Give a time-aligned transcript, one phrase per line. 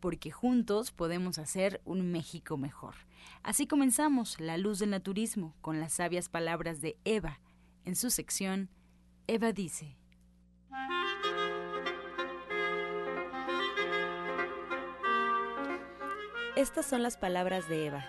[0.00, 2.94] porque juntos podemos hacer un México mejor.
[3.42, 7.40] Así comenzamos La Luz del Naturismo con las sabias palabras de Eva.
[7.84, 8.70] En su sección,
[9.26, 9.96] Eva dice.
[16.56, 18.04] Estas son las palabras de Eva.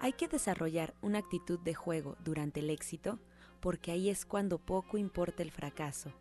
[0.00, 3.18] Hay que desarrollar una actitud de juego durante el éxito
[3.60, 6.12] porque ahí es cuando poco importa el fracaso.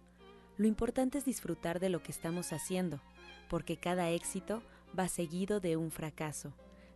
[0.56, 3.02] Lo importante es disfrutar de lo que estamos haciendo,
[3.50, 4.64] porque cada éxito
[4.98, 6.54] va seguido de un fracaso,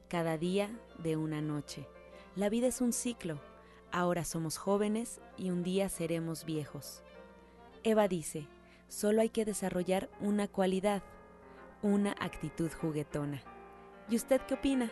[0.08, 1.88] cada día de una noche.
[2.36, 3.40] La vida es un ciclo,
[3.92, 7.04] ahora somos jóvenes y un día seremos viejos.
[7.84, 8.48] Eva dice,
[8.88, 11.04] solo hay que desarrollar una cualidad,
[11.82, 13.42] una actitud juguetona.
[14.10, 14.92] ¿Y usted qué opina?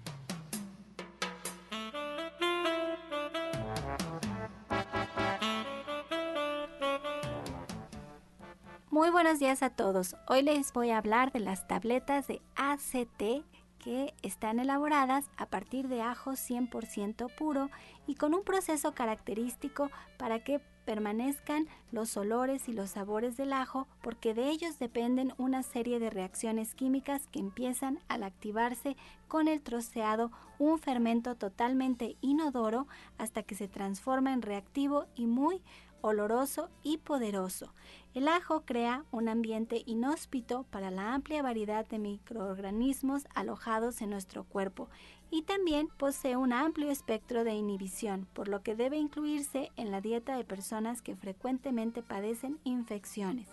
[9.01, 10.15] Muy buenos días a todos.
[10.27, 13.43] Hoy les voy a hablar de las tabletas de ACT
[13.79, 17.71] que están elaboradas a partir de ajo 100% puro
[18.05, 19.89] y con un proceso característico
[20.19, 25.63] para que permanezcan los olores y los sabores del ajo porque de ellos dependen una
[25.63, 28.95] serie de reacciones químicas que empiezan al activarse
[29.27, 32.87] con el troceado un fermento totalmente inodoro
[33.17, 35.63] hasta que se transforma en reactivo y muy
[36.01, 37.73] oloroso y poderoso.
[38.13, 44.43] El ajo crea un ambiente inhóspito para la amplia variedad de microorganismos alojados en nuestro
[44.43, 44.89] cuerpo
[45.29, 50.01] y también posee un amplio espectro de inhibición, por lo que debe incluirse en la
[50.01, 53.47] dieta de personas que frecuentemente padecen infecciones.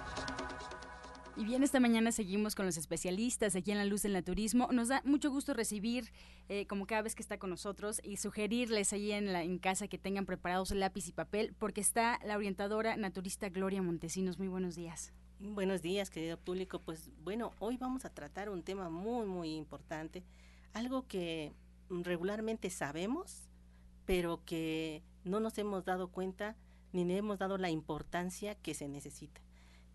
[1.41, 4.67] Y bien, esta mañana seguimos con los especialistas aquí en La Luz del Naturismo.
[4.71, 6.11] Nos da mucho gusto recibir,
[6.49, 9.87] eh, como cada vez que está con nosotros, y sugerirles ahí en, la, en casa
[9.87, 14.37] que tengan preparados lápiz y papel, porque está la orientadora naturista Gloria Montesinos.
[14.37, 15.13] Muy buenos días.
[15.39, 16.79] Buenos días, querido público.
[16.79, 20.23] Pues bueno, hoy vamos a tratar un tema muy, muy importante,
[20.73, 21.53] algo que
[21.89, 23.49] regularmente sabemos,
[24.05, 26.55] pero que no nos hemos dado cuenta
[26.93, 29.41] ni le hemos dado la importancia que se necesita.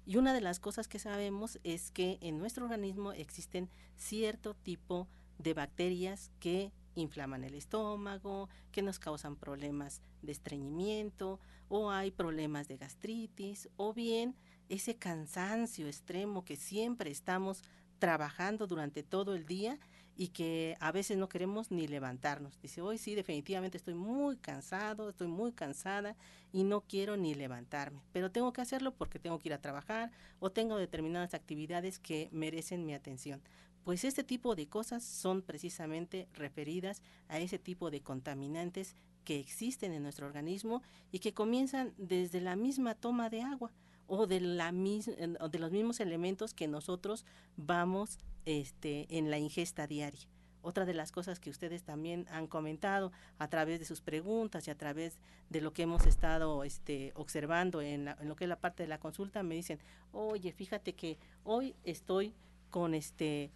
[0.06, 5.08] Y una de las cosas que sabemos es que en nuestro organismo existen cierto tipo
[5.38, 12.68] de bacterias que inflaman el estómago, que nos causan problemas de estreñimiento, o hay problemas
[12.68, 14.36] de gastritis, o bien
[14.68, 17.62] ese cansancio extremo que siempre estamos
[17.98, 19.78] trabajando durante todo el día
[20.16, 22.58] y que a veces no queremos ni levantarnos.
[22.60, 26.16] Dice, hoy sí, definitivamente estoy muy cansado, estoy muy cansada
[26.52, 30.10] y no quiero ni levantarme, pero tengo que hacerlo porque tengo que ir a trabajar
[30.40, 33.42] o tengo determinadas actividades que merecen mi atención.
[33.84, 39.92] Pues este tipo de cosas son precisamente referidas a ese tipo de contaminantes que existen
[39.92, 43.72] en nuestro organismo y que comienzan desde la misma toma de agua
[44.06, 47.24] o de, la de los mismos elementos que nosotros
[47.56, 50.26] vamos este, en la ingesta diaria.
[50.62, 54.70] Otra de las cosas que ustedes también han comentado a través de sus preguntas y
[54.70, 58.82] a través de lo que hemos estado este, observando en, lo que es la parte
[58.82, 59.78] de la consulta, me dicen,
[60.10, 62.34] oye, fíjate que hoy estoy
[62.70, 63.52] con este,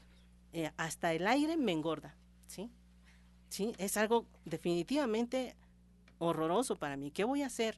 [0.53, 2.15] eh, hasta el aire me engorda,
[2.47, 2.71] ¿sí?
[3.49, 3.75] ¿Sí?
[3.79, 5.57] Es algo definitivamente
[6.19, 7.11] horroroso para mí.
[7.11, 7.77] ¿Qué voy a hacer?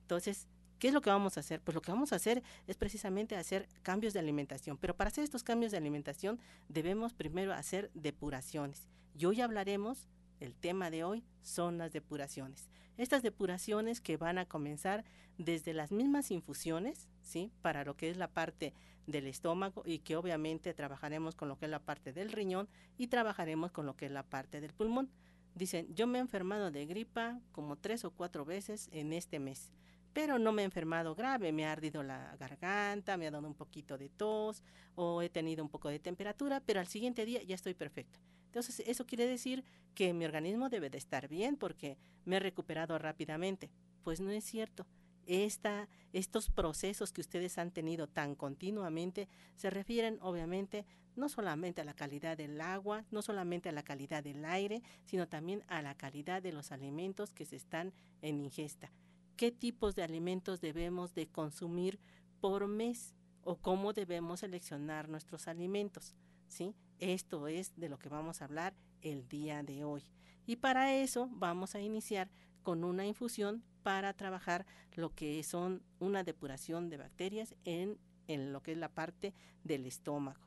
[0.00, 0.48] Entonces,
[0.82, 1.60] ¿Qué es lo que vamos a hacer?
[1.60, 4.76] Pues lo que vamos a hacer es precisamente hacer cambios de alimentación.
[4.78, 8.88] Pero para hacer estos cambios de alimentación debemos primero hacer depuraciones.
[9.14, 10.08] Y hoy hablaremos,
[10.40, 12.68] el tema de hoy son las depuraciones.
[12.96, 15.04] Estas depuraciones que van a comenzar
[15.38, 17.52] desde las mismas infusiones, ¿sí?
[17.62, 18.74] Para lo que es la parte
[19.06, 22.68] del estómago y que obviamente trabajaremos con lo que es la parte del riñón
[22.98, 25.12] y trabajaremos con lo que es la parte del pulmón.
[25.54, 29.70] Dicen, yo me he enfermado de gripa como tres o cuatro veces en este mes
[30.12, 33.54] pero no me he enfermado grave, me ha ardido la garganta, me ha dado un
[33.54, 34.62] poquito de tos
[34.94, 38.20] o he tenido un poco de temperatura, pero al siguiente día ya estoy perfecta.
[38.46, 39.64] Entonces, eso quiere decir
[39.94, 43.70] que mi organismo debe de estar bien porque me he recuperado rápidamente.
[44.02, 44.86] Pues no es cierto.
[45.24, 50.84] Estos procesos que ustedes han tenido tan continuamente se refieren obviamente
[51.16, 55.28] no solamente a la calidad del agua, no solamente a la calidad del aire, sino
[55.28, 58.90] también a la calidad de los alimentos que se están en ingesta
[59.36, 61.98] qué tipos de alimentos debemos de consumir
[62.40, 63.14] por mes
[63.44, 66.14] o cómo debemos seleccionar nuestros alimentos.
[66.48, 66.74] ¿sí?
[66.98, 70.04] Esto es de lo que vamos a hablar el día de hoy.
[70.46, 72.30] Y para eso vamos a iniciar
[72.62, 78.62] con una infusión para trabajar lo que son una depuración de bacterias en, en lo
[78.62, 80.46] que es la parte del estómago.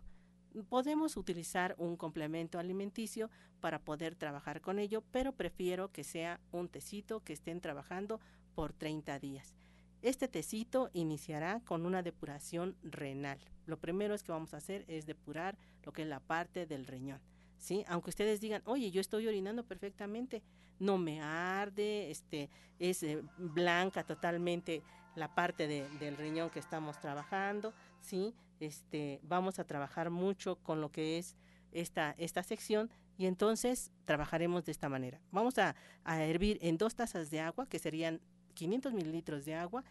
[0.69, 3.29] Podemos utilizar un complemento alimenticio
[3.59, 8.21] para poder trabajar con ello, pero prefiero que sea un tecito que estén trabajando
[8.55, 9.53] por 30 días.
[10.01, 13.39] Este tecito iniciará con una depuración renal.
[13.65, 16.85] Lo primero es que vamos a hacer es depurar lo que es la parte del
[16.85, 17.19] riñón.
[17.57, 17.83] ¿sí?
[17.87, 20.43] Aunque ustedes digan, oye, yo estoy orinando perfectamente,
[20.79, 22.49] no me arde, este,
[22.79, 24.83] es eh, blanca totalmente
[25.15, 28.35] la parte del riñón que estamos trabajando, ¿sí?
[28.59, 31.35] Este, vamos a trabajar mucho con lo que es
[31.71, 35.21] esta, esta sección y entonces trabajaremos de esta manera.
[35.31, 38.21] Vamos a, a hervir en dos tazas de agua, que serían
[38.55, 39.83] 500 mililitros de agua,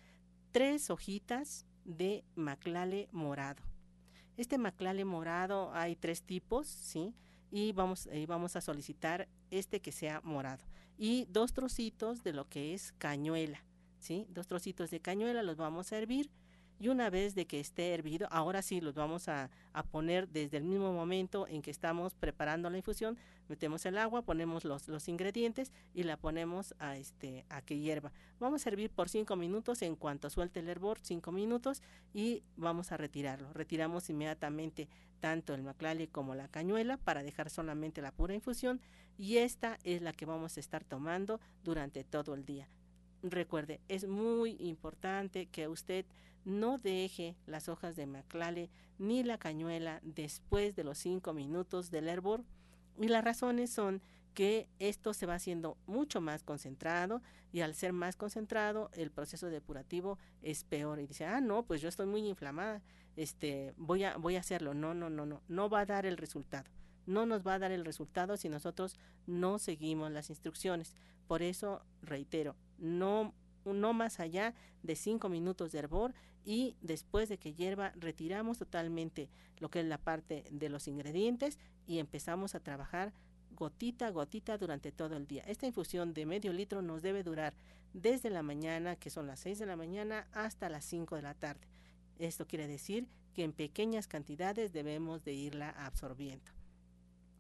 [0.51, 3.63] tres hojitas de maclale morado.
[4.37, 7.15] Este maclale morado hay tres tipos, ¿sí?
[7.53, 10.65] Y vamos, eh, vamos a solicitar este que sea morado.
[10.99, 13.65] Y dos trocitos de lo que es cañuela,
[14.01, 14.27] ¿sí?
[14.31, 16.31] Dos trocitos de cañuela los vamos a hervir
[16.85, 19.49] y una vez de que esté hervido, ahora sí los vamos a,
[19.91, 23.17] poner desde el mismo momento en que estamos preparando la infusión,
[23.49, 28.13] metemos el agua, ponemos los, ingredientes y la ponemos a, este, a que hierva.
[28.39, 31.81] Vamos a hervir por 5 minutos, en cuanto suelte el hervor, 5 minutos
[32.13, 33.51] y vamos a retirarlo.
[33.55, 34.87] Retiramos inmediatamente
[35.21, 38.79] tanto el maclale como la cañuela para dejar solamente la pura infusión
[39.17, 42.69] y esta es la que vamos a estar tomando durante todo el día.
[43.23, 46.05] Recuerde, es muy importante que usted
[46.45, 52.09] no deje las hojas de maclale ni la cañuela después de los cinco minutos del
[52.09, 52.45] hervor.
[52.99, 54.03] Y las razones son
[54.35, 57.23] que esto se va haciendo mucho más concentrado
[57.53, 60.99] y al ser más concentrado el proceso depurativo es peor.
[61.01, 62.83] Y dice ah no pues yo estoy muy inflamada
[63.17, 66.17] este voy a voy a hacerlo no no no no no va a dar el
[66.17, 66.69] resultado.
[67.07, 70.95] No nos va a dar el resultado si nosotros no seguimos las instrucciones.
[71.27, 73.35] Por eso reitero no
[73.73, 79.31] no más allá de 5 minutos de hervor y después de que hierva retiramos totalmente
[79.59, 83.13] lo que es la parte de los ingredientes y empezamos a trabajar
[83.53, 85.43] gotita a gotita durante todo el día.
[85.47, 87.55] Esta infusión de medio litro nos debe durar
[87.93, 91.35] desde la mañana, que son las 6 de la mañana, hasta las 5 de la
[91.35, 91.67] tarde.
[92.19, 96.53] Esto quiere decir que en pequeñas cantidades debemos de irla absorbiendo.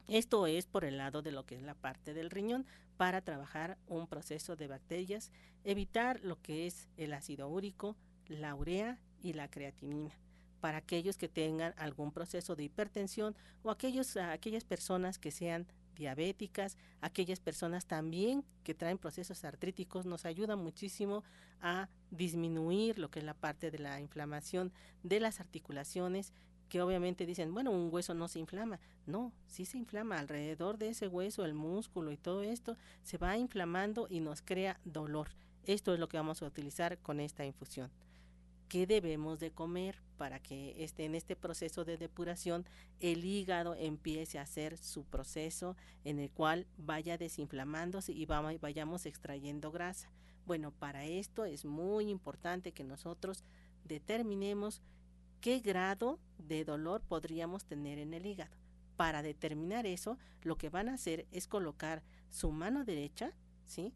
[0.08, 2.66] Esto es por el lado de lo que es la parte del riñón
[2.98, 5.32] para trabajar un proceso de bacterias,
[5.64, 7.96] evitar lo que es el ácido úrico,
[8.28, 10.12] la urea y la creatinina.
[10.60, 16.76] Para aquellos que tengan algún proceso de hipertensión o aquellos, aquellas personas que sean diabéticas,
[17.00, 21.24] aquellas personas también que traen procesos artríticos, nos ayuda muchísimo
[21.60, 26.32] a disminuir lo que es la parte de la inflamación de las articulaciones
[26.74, 28.80] que obviamente dicen, bueno, un hueso no se inflama.
[29.06, 30.18] No, sí se inflama.
[30.18, 34.80] Alrededor de ese hueso, el músculo y todo esto se va inflamando y nos crea
[34.84, 35.28] dolor.
[35.66, 37.92] Esto es lo que vamos a utilizar con esta infusión.
[38.68, 42.66] ¿Qué debemos de comer para que esté en este proceso de depuración
[42.98, 49.70] el hígado empiece a hacer su proceso en el cual vaya desinflamándose y vayamos extrayendo
[49.70, 50.10] grasa?
[50.44, 53.44] Bueno, para esto es muy importante que nosotros
[53.84, 54.82] determinemos
[55.44, 58.56] qué grado de dolor podríamos tener en el hígado.
[58.96, 63.34] Para determinar eso, lo que van a hacer es colocar su mano derecha,
[63.66, 63.92] ¿sí?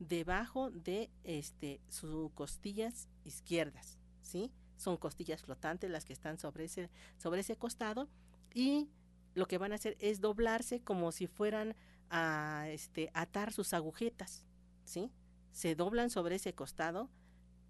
[0.00, 4.50] debajo de este sus costillas izquierdas, ¿sí?
[4.76, 8.08] Son costillas flotantes las que están sobre ese sobre ese costado
[8.52, 8.88] y
[9.34, 11.76] lo que van a hacer es doblarse como si fueran
[12.10, 14.44] a este atar sus agujetas,
[14.82, 15.12] ¿sí?
[15.52, 17.08] Se doblan sobre ese costado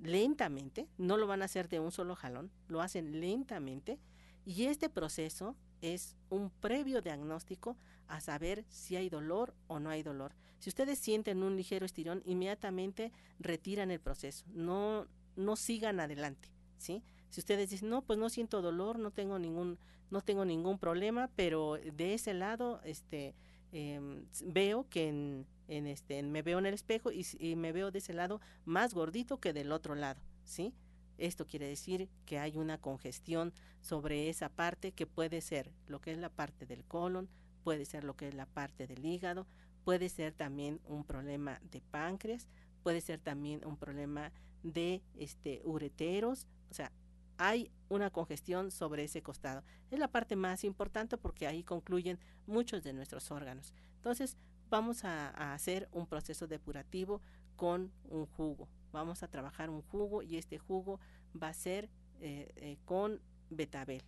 [0.01, 3.99] lentamente, no lo van a hacer de un solo jalón, lo hacen lentamente
[4.45, 7.77] y este proceso es un previo diagnóstico
[8.07, 10.35] a saber si hay dolor o no hay dolor.
[10.59, 17.03] Si ustedes sienten un ligero estirón, inmediatamente retiran el proceso, no, no sigan adelante, ¿sí?
[17.31, 19.79] Si ustedes dicen, no, pues no siento dolor, no tengo ningún,
[20.11, 23.35] no tengo ningún problema, pero de ese lado, este,
[23.73, 28.13] em, veo que en, este, me veo en el espejo y, me veo de ese
[28.13, 30.75] lado más gordito que del otro lado, ¿sí?
[31.19, 36.13] Esto quiere decir que hay una congestión sobre esa parte que puede ser lo que
[36.13, 37.29] es la parte del colon,
[37.65, 39.47] puede ser lo que es la parte del hígado,
[39.85, 42.47] puede ser también un problema de páncreas,
[42.83, 44.33] puede ser también un problema
[44.63, 46.93] de este ureteros, o sea,
[47.39, 49.63] hay una congestión sobre ese costado.
[49.91, 53.73] Es la parte más importante porque ahí concluyen muchos de nuestros órganos.
[53.97, 54.37] Entonces,
[54.69, 57.23] vamos a, hacer un proceso depurativo
[57.57, 58.69] con un jugo.
[58.93, 61.01] Vamos a trabajar un jugo y este jugo
[61.41, 61.89] va a ser
[62.21, 64.03] eh, eh, con betabel.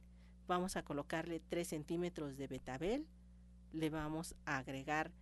[0.46, 3.06] Vamos a colocarle 3 centímetros de betabel.
[3.72, 5.12] Le vamos a agregar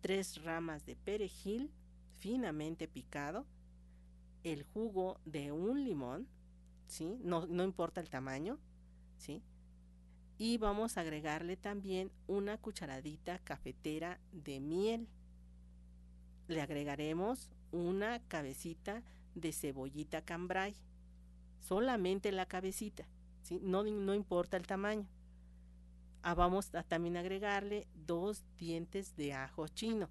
[0.00, 1.72] 3 ramas de perejil
[2.18, 3.46] finamente picado.
[4.44, 6.28] El jugo de un limón,
[6.86, 7.18] ¿sí?
[7.22, 8.58] No, no importa el tamaño,
[9.16, 9.42] ¿sí?
[10.38, 15.08] y vamos a agregarle también una cucharadita cafetera de miel.
[16.48, 19.02] Le agregaremos una cabecita
[19.34, 20.74] de cebollita cambray,
[21.60, 23.06] solamente la cabecita,
[23.42, 23.58] ¿sí?
[23.62, 25.06] no, no importa el tamaño.
[26.22, 30.10] Ah, vamos a también agregarle dos dientes de ajo chino,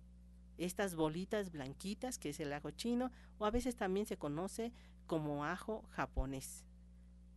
[0.57, 4.71] estas bolitas blanquitas que es el ajo chino o a veces también se conoce
[5.07, 6.65] como ajo japonés.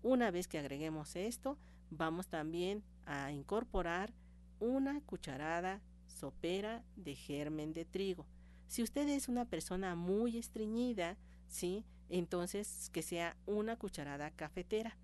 [0.03, 1.59] Una vez que agreguemos esto,
[1.91, 4.13] vamos también a incorporar
[4.61, 8.27] una cucharada sopera de germen de trigo.
[8.67, 11.17] Si usted es una persona muy estreñida,
[11.49, 11.85] ¿sí?
[12.09, 14.97] Entonces que sea una cucharada cafetera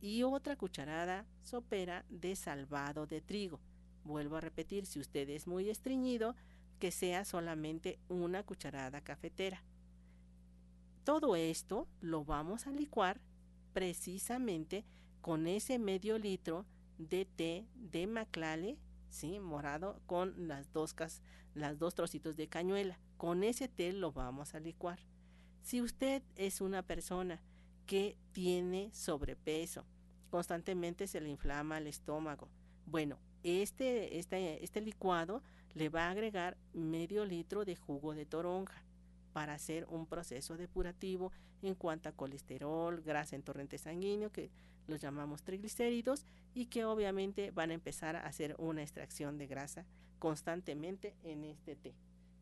[0.00, 3.60] y otra cucharada sopera de salvado de trigo.
[4.04, 6.36] Vuelvo a repetir, si usted es muy estreñido,
[6.78, 9.62] que sea solamente una cucharada cafetera.
[11.06, 13.20] Todo esto lo vamos a licuar
[13.72, 14.84] precisamente
[15.20, 16.66] con ese medio litro
[16.98, 18.76] de té de maclale,
[19.08, 19.38] ¿sí?
[19.38, 20.96] morado, con las dos,
[21.54, 22.98] las dos trocitos de cañuela.
[23.18, 24.98] Con ese té lo vamos a licuar.
[25.62, 27.40] Si usted es una persona
[27.86, 29.84] que tiene sobrepeso,
[30.28, 32.48] constantemente se le inflama el estómago,
[32.84, 38.82] bueno, este, este, este licuado le va a agregar medio litro de jugo de toronja
[39.36, 44.50] para hacer un proceso depurativo en cuanto a colesterol, grasa en torrente sanguíneo, que
[44.86, 46.24] los llamamos triglicéridos
[46.54, 49.84] y que obviamente van a empezar a hacer una extracción de grasa
[50.18, 51.94] constantemente en este té.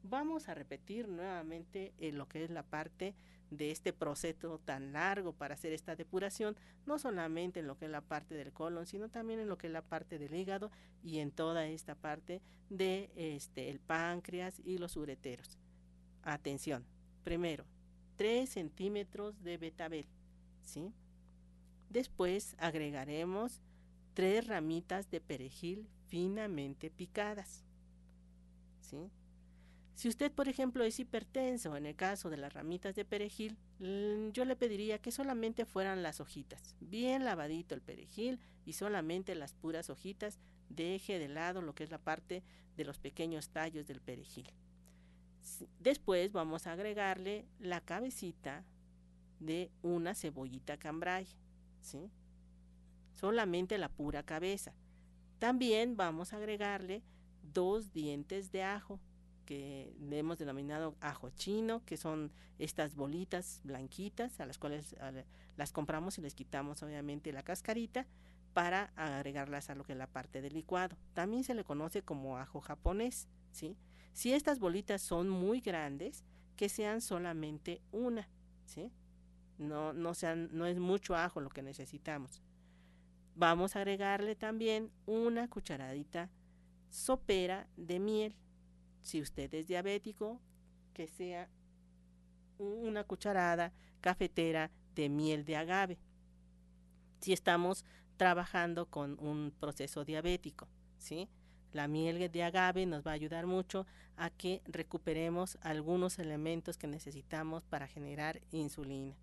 [0.05, 3.17] Vamos a repetir nuevamente en lo que es la parte
[3.51, 6.55] de este proceso tan largo para hacer esta depuración,
[6.87, 9.67] no solamente en lo que es la parte del colon, sino también en lo que
[9.67, 10.71] es la parte del hígado
[11.03, 15.59] y en toda esta parte de este el páncreas y los ureteros.
[16.25, 16.85] Atención.
[17.23, 17.65] Primero,
[18.17, 20.07] 3 centímetros de betabel.
[20.63, 20.93] ¿sí?
[21.91, 23.61] Después agregaremos
[24.15, 27.65] 3 ramitas de perejil finamente picadas.
[28.81, 29.11] ¿sí?
[29.95, 33.57] Si usted, por ejemplo, es hipertenso, en el caso de las ramitas de perejil,
[34.33, 39.55] yo le pediría que solamente fueran las hojitas, bien lavadito el perejil y solamente las
[39.55, 42.43] puras hojitas, deje de lado lo que es la parte
[42.77, 44.51] de los pequeños tallos del perejil.
[45.79, 48.65] Después vamos a agregarle la cabecita
[49.41, 51.27] de una cebollita cambray,
[51.81, 52.11] ¿sí?
[53.13, 54.75] Solamente la pura cabeza.
[55.39, 57.03] También vamos a agregarle
[57.43, 59.01] dos dientes de ajo,
[59.45, 64.97] que le hemos denominado ajo chino, que son estas bolitas blanquitas a las cuales
[65.57, 68.07] las compramos y les quitamos obviamente la cascarita
[68.55, 70.97] para agregarlas a lo que es la parte del licuado.
[71.13, 73.77] También se le conoce como ajo japonés, ¿sí?
[74.15, 76.25] Si estas bolitas son muy grandes,
[76.57, 78.29] que sean solamente una,
[78.65, 78.93] ¿sí?
[79.59, 82.41] No, no, sean, no es mucho ajo lo que necesitamos.
[83.35, 86.31] Vamos a agregarle también una cucharadita
[86.91, 88.37] sopera de miel.
[89.03, 90.41] Si usted es diabético,
[90.93, 91.51] que sea
[92.59, 95.99] una cucharada cafetera de miel de agave.
[97.21, 97.85] Si estamos
[98.17, 100.69] trabajando con un proceso diabético,
[100.99, 101.29] ¿sí?
[101.75, 103.85] La miel de agave nos va a ayudar mucho
[104.17, 109.17] a que recuperemos algunos elementos que necesitamos para generar insulina.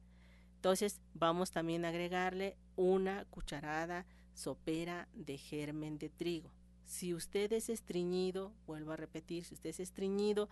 [0.57, 6.51] Entonces vamos también a agregarle una cucharada sopera de germen de trigo.
[6.83, 10.49] Si usted es estreñido, vuelvo a repetir, si usted es estreñido,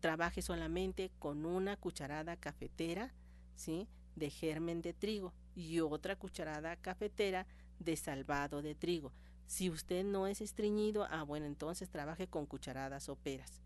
[0.00, 3.12] trabaje solamente con una cucharada cafetera,
[3.54, 3.86] ¿sí?
[4.16, 7.46] de germen de trigo y otra cucharada cafetera
[7.80, 9.12] de salvado de trigo.
[9.46, 13.62] Si usted no es estreñido, ah, bueno, entonces trabaje con cucharadas soperas.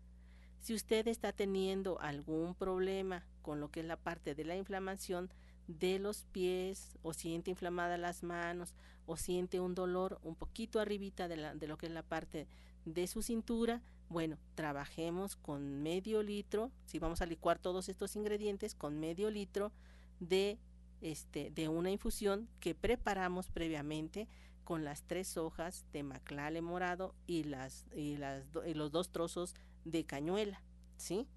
[0.59, 5.29] Si usted está teniendo algún problema con lo que es la parte de la inflamación
[5.67, 11.27] de los pies o siente inflamadas las manos o siente un dolor un poquito arribita
[11.27, 12.47] de, de lo que es la parte
[12.85, 18.73] de su cintura, bueno, trabajemos con medio litro, si vamos a licuar todos estos ingredientes,
[18.73, 19.71] con medio litro
[20.19, 20.57] de,
[21.01, 24.27] este, de una infusión que preparamos previamente
[24.69, 29.55] con las tres hojas de maclale morado y, las, y, las, y los dos trozos
[29.83, 30.61] de cañuela,
[30.95, 31.27] ¿sí?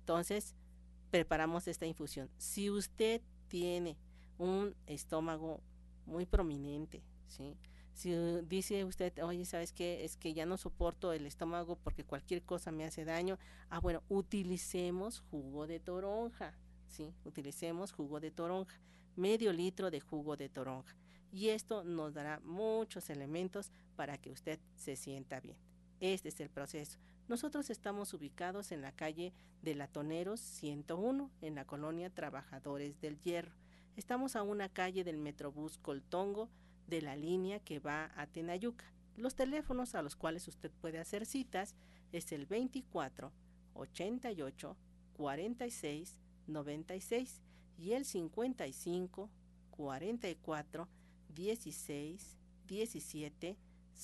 [0.00, 0.56] Entonces,
[1.12, 2.28] preparamos esta infusión.
[2.38, 3.96] Si usted tiene
[4.36, 5.60] un estómago
[6.06, 7.56] muy prominente, ¿sí?
[7.94, 8.16] Si
[8.48, 10.04] dice usted, oye, ¿sabes qué?
[10.04, 13.38] Es que ya no soporto el estómago porque cualquier cosa me hace daño.
[13.70, 17.14] Ah, bueno, utilicemos jugo de toronja, ¿sí?
[17.24, 18.80] Utilicemos jugo de toronja,
[19.14, 20.96] medio litro de jugo de toronja
[21.32, 25.56] y esto nos dará muchos elementos para que usted se sienta bien.
[26.00, 26.98] Este es el proceso.
[27.28, 33.52] Nosotros estamos ubicados en la calle de Latoneros 101, en la colonia Trabajadores del Hierro.
[33.96, 36.50] Estamos a una calle del Metrobús Coltongo
[36.86, 38.84] de la línea que va a Tenayuca.
[39.16, 41.74] Los teléfonos a los cuales usted puede hacer citas
[42.12, 43.32] es el 24
[43.74, 44.76] 88
[45.14, 47.40] 46 96
[47.78, 49.30] y el 55
[49.70, 50.88] 44
[51.34, 53.56] 16 17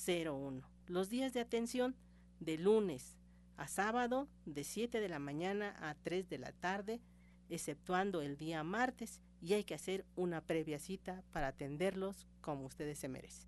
[0.07, 0.61] 01.
[0.87, 1.95] Los días de atención
[2.39, 3.15] de lunes
[3.57, 7.01] a sábado de 7 de la mañana a 3 de la tarde,
[7.49, 12.99] exceptuando el día martes, y hay que hacer una previa cita para atenderlos como ustedes
[12.99, 13.47] se merecen.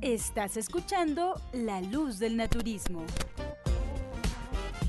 [0.00, 3.04] Estás escuchando La Luz del Naturismo.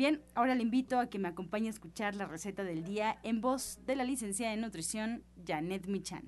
[0.00, 3.42] Bien, ahora le invito a que me acompañe a escuchar la receta del día en
[3.42, 6.22] voz de la licenciada en nutrición Janet Michan.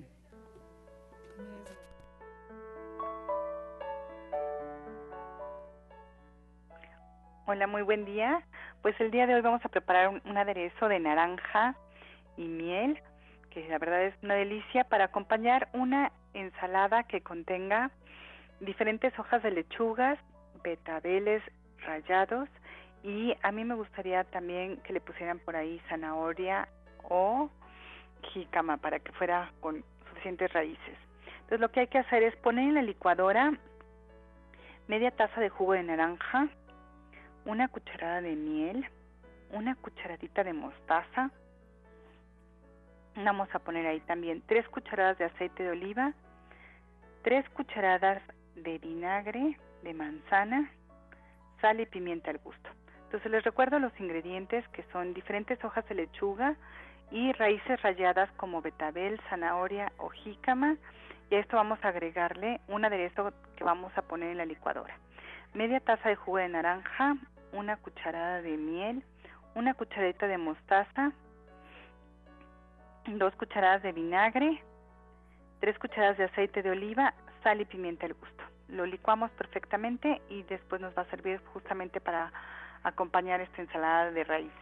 [7.47, 8.45] Hola, muy buen día.
[8.83, 11.75] Pues el día de hoy vamos a preparar un, un aderezo de naranja
[12.37, 13.01] y miel
[13.49, 17.89] que la verdad es una delicia para acompañar una ensalada que contenga
[18.59, 20.19] diferentes hojas de lechugas,
[20.63, 21.41] betabeles
[21.79, 22.47] rallados
[23.03, 26.67] y a mí me gustaría también que le pusieran por ahí zanahoria
[27.03, 27.49] o
[28.31, 30.97] jícama para que fuera con suficientes raíces.
[31.35, 33.53] Entonces lo que hay que hacer es poner en la licuadora
[34.87, 36.47] media taza de jugo de naranja,
[37.45, 38.87] una cucharada de miel,
[39.51, 41.31] una cucharadita de mostaza,
[43.15, 46.13] Vamos a poner ahí también tres cucharadas de aceite de oliva,
[47.21, 48.23] tres cucharadas
[48.55, 50.71] de vinagre de manzana,
[51.61, 52.69] sal y pimienta al gusto.
[53.13, 56.55] Entonces les recuerdo los ingredientes que son diferentes hojas de lechuga
[57.11, 60.77] y raíces ralladas como betabel, zanahoria o jícama.
[61.29, 64.97] Y a esto vamos a agregarle un aderezo que vamos a poner en la licuadora.
[65.53, 67.15] Media taza de jugo de naranja,
[67.51, 69.03] una cucharada de miel,
[69.53, 71.11] una cucharadita de mostaza,
[73.05, 74.63] dos cucharadas de vinagre,
[75.59, 78.43] tres cucharadas de aceite de oliva, sal y pimienta al gusto.
[78.69, 82.31] Lo licuamos perfectamente y después nos va a servir justamente para
[82.83, 84.53] acompañar esta ensalada de raíces.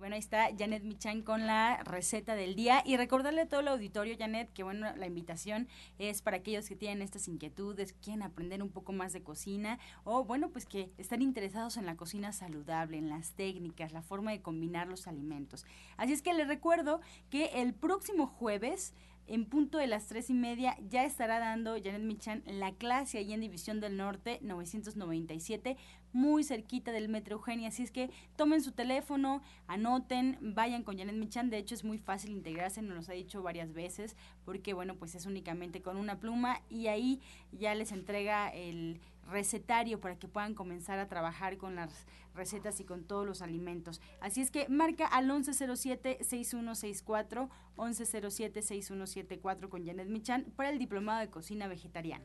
[0.00, 3.68] Bueno, ahí está Janet Michan con la receta del día y recordarle a todo el
[3.68, 8.62] auditorio, Janet, que bueno, la invitación es para aquellos que tienen estas inquietudes, quieren aprender
[8.62, 12.96] un poco más de cocina o bueno, pues que están interesados en la cocina saludable,
[12.96, 15.66] en las técnicas, la forma de combinar los alimentos.
[15.98, 18.94] Así es que les recuerdo que el próximo jueves
[19.26, 23.32] en punto de las tres y media ya estará dando Janet Michan la clase ahí
[23.32, 25.76] en División del Norte 997,
[26.12, 27.68] muy cerquita del Metro Eugenia.
[27.68, 31.50] Así es que tomen su teléfono, anoten, vayan con Janet Michan.
[31.50, 35.14] De hecho, es muy fácil integrarse, nos lo ha dicho varias veces, porque bueno, pues
[35.14, 37.20] es únicamente con una pluma y ahí
[37.52, 42.84] ya les entrega el recetario para que puedan comenzar a trabajar con las recetas y
[42.84, 44.00] con todos los alimentos.
[44.20, 51.68] Así es que marca al 1107-6164, 1107-6174 con Janet Michan para el Diplomado de Cocina
[51.68, 52.24] Vegetariana.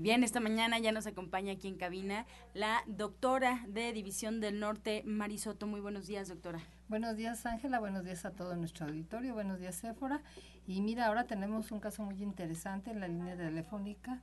[0.00, 5.02] Bien, esta mañana ya nos acompaña aquí en cabina la doctora de División del Norte,
[5.04, 5.66] Marisoto.
[5.66, 6.58] Muy buenos días, doctora.
[6.88, 7.80] Buenos días, Ángela.
[7.80, 9.34] Buenos días a todo nuestro auditorio.
[9.34, 10.22] Buenos días, Séfora.
[10.66, 14.22] Y mira, ahora tenemos un caso muy interesante en la línea telefónica.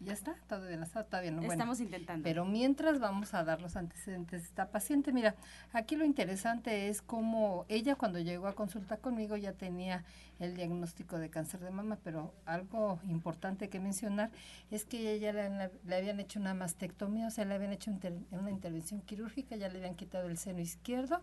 [0.00, 0.34] ¿Ya está?
[0.48, 1.04] ¿Todavía no está?
[1.04, 1.42] Todavía no.
[1.42, 2.22] Estamos intentando.
[2.22, 5.12] Pero mientras vamos a dar los antecedentes de esta paciente.
[5.12, 5.34] Mira,
[5.72, 10.04] aquí lo interesante es cómo ella cuando llegó a consulta conmigo ya tenía
[10.38, 14.30] el diagnóstico de cáncer de mama, pero algo importante que mencionar
[14.70, 17.90] es que ella le, le habían hecho una mastectomía, o sea, le habían hecho
[18.30, 21.22] una intervención quirúrgica, ya le habían quitado el seno izquierdo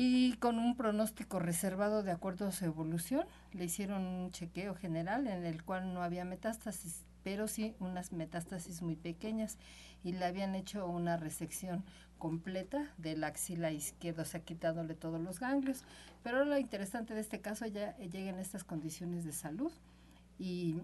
[0.00, 3.26] y con un pronóstico reservado de acuerdo a su evolución.
[3.52, 8.80] Le hicieron un chequeo general en el cual no había metástasis pero sí unas metástasis
[8.80, 9.58] muy pequeñas
[10.02, 11.84] y le habían hecho una resección
[12.16, 15.84] completa de la axila izquierda, o sea, quitándole todos los ganglios.
[16.22, 19.70] Pero lo interesante de este caso, ella llega en estas condiciones de salud
[20.38, 20.80] y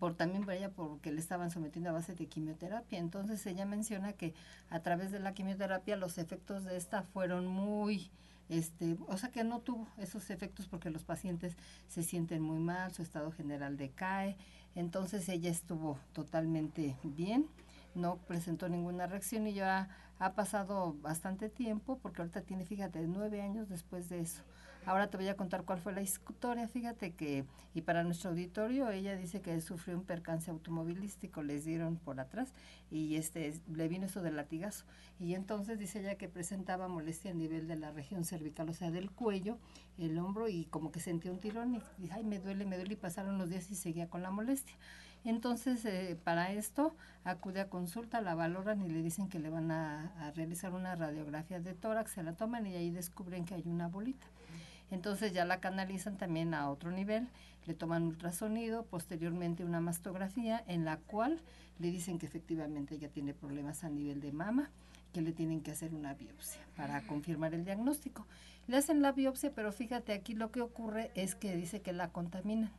[0.00, 2.98] por también por ella porque le estaban sometiendo a base de quimioterapia.
[2.98, 4.34] Entonces ella menciona que
[4.68, 8.10] a través de la quimioterapia los efectos de esta fueron muy
[8.52, 12.92] este, o sea que no tuvo esos efectos porque los pacientes se sienten muy mal,
[12.92, 14.36] su estado general decae,
[14.74, 17.46] entonces ella estuvo totalmente bien,
[17.94, 23.42] no presentó ninguna reacción y ya ha pasado bastante tiempo, porque ahorita tiene, fíjate, nueve
[23.42, 24.42] años después de eso.
[24.84, 26.66] Ahora te voy a contar cuál fue la historia.
[26.66, 31.96] Fíjate que, y para nuestro auditorio, ella dice que sufrió un percance automovilístico, les dieron
[31.96, 32.52] por atrás
[32.90, 34.84] y este le vino eso del latigazo.
[35.20, 38.90] Y entonces dice ella que presentaba molestia a nivel de la región cervical, o sea,
[38.90, 39.56] del cuello,
[39.98, 42.94] el hombro y como que sentía un tirón y dice, ay, me duele, me duele
[42.94, 44.74] y pasaron los días y seguía con la molestia.
[45.24, 49.70] Entonces, eh, para esto, acude a consulta, la valoran y le dicen que le van
[49.70, 53.62] a, a realizar una radiografía de tórax, se la toman y ahí descubren que hay
[53.66, 54.26] una bolita.
[54.92, 57.26] Entonces ya la canalizan también a otro nivel,
[57.66, 61.40] le toman ultrasonido, posteriormente una mastografía en la cual
[61.78, 64.70] le dicen que efectivamente ella tiene problemas a nivel de mama,
[65.14, 68.26] que le tienen que hacer una biopsia para confirmar el diagnóstico.
[68.66, 72.10] Le hacen la biopsia, pero fíjate aquí lo que ocurre es que dice que la
[72.10, 72.70] contaminan.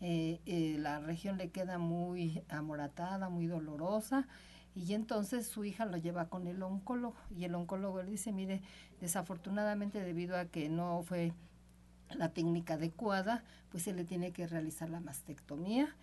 [0.00, 4.28] Eh, eh, la región le queda muy amoratada, muy dolorosa,
[4.74, 8.62] y entonces su hija lo lleva con el oncólogo y el oncólogo le dice, mire,
[9.00, 11.32] desafortunadamente debido a que no fue
[12.14, 15.96] la técnica adecuada, pues se le tiene que realizar la mastectomía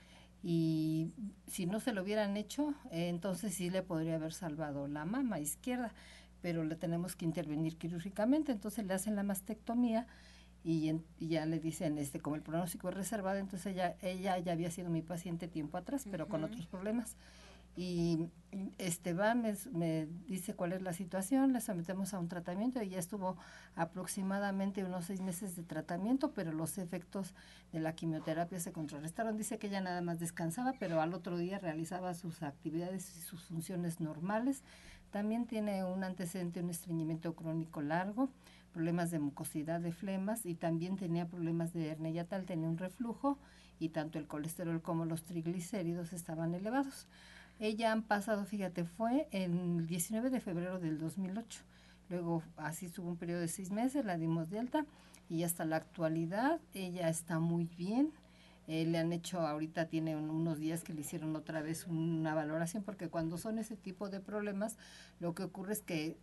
[0.44, 1.12] y
[1.48, 5.40] si no se lo hubieran hecho, eh, entonces sí le podría haber salvado la mama
[5.40, 5.94] izquierda,
[6.42, 10.08] pero le tenemos que intervenir quirúrgicamente, entonces le hacen la mastectomía
[10.64, 14.70] y, ya le dicen, este, como el pronóstico es reservado, entonces ella, ella ya había
[14.70, 17.16] sido mi paciente tiempo atrás, pero con otros problemas
[17.78, 18.32] y
[18.80, 22.98] este va, me, dice cuál es la situación, le sometemos a un tratamiento y ya
[22.98, 23.38] estuvo
[23.76, 27.36] aproximadamente unos seis meses de tratamiento, pero los efectos
[27.72, 29.38] de la quimioterapia se contrarrestaron.
[29.38, 33.44] Dice que ella nada más descansaba, pero al otro día realizaba sus actividades y sus
[33.44, 34.64] funciones normales.
[35.12, 38.32] También tiene un antecedente, un estreñimiento crónico largo,
[38.74, 43.38] problemas de mucosidad de flemas y también tenía problemas de hernia yatal, tenía un reflujo
[43.78, 47.08] y tanto el colesterol como los triglicéridos estaban elevados.
[47.60, 51.62] Ella han pasado, fíjate, fue el 19 de febrero del 2008.
[52.10, 54.86] Luego así estuvo un periodo de seis meses, la dimos de alta
[55.30, 58.14] y hasta la actualidad ella está muy bien.
[58.68, 62.84] Eh, le han hecho, ahorita tiene unos días que le hicieron otra vez una valoración,
[62.84, 64.78] porque cuando son ese tipo de problemas,
[65.20, 66.18] lo que ocurre es que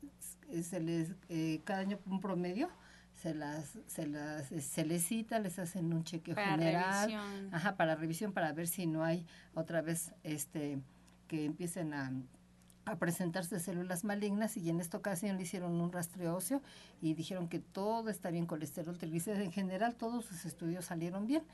[0.62, 2.68] se les, eh, cada año un promedio,
[3.14, 7.14] se las, se las, se les cita, les hacen un chequeo general,
[7.50, 10.78] ajá, para revisión, para ver si no hay otra vez, este,
[11.26, 12.12] que empiecen a,
[12.98, 16.60] presentarse células malignas y en esta ocasión le hicieron un rastreo óseo
[17.00, 21.44] y dijeron que todo está bien, colesterol, triglicéridos, en general todos sus estudios salieron bien.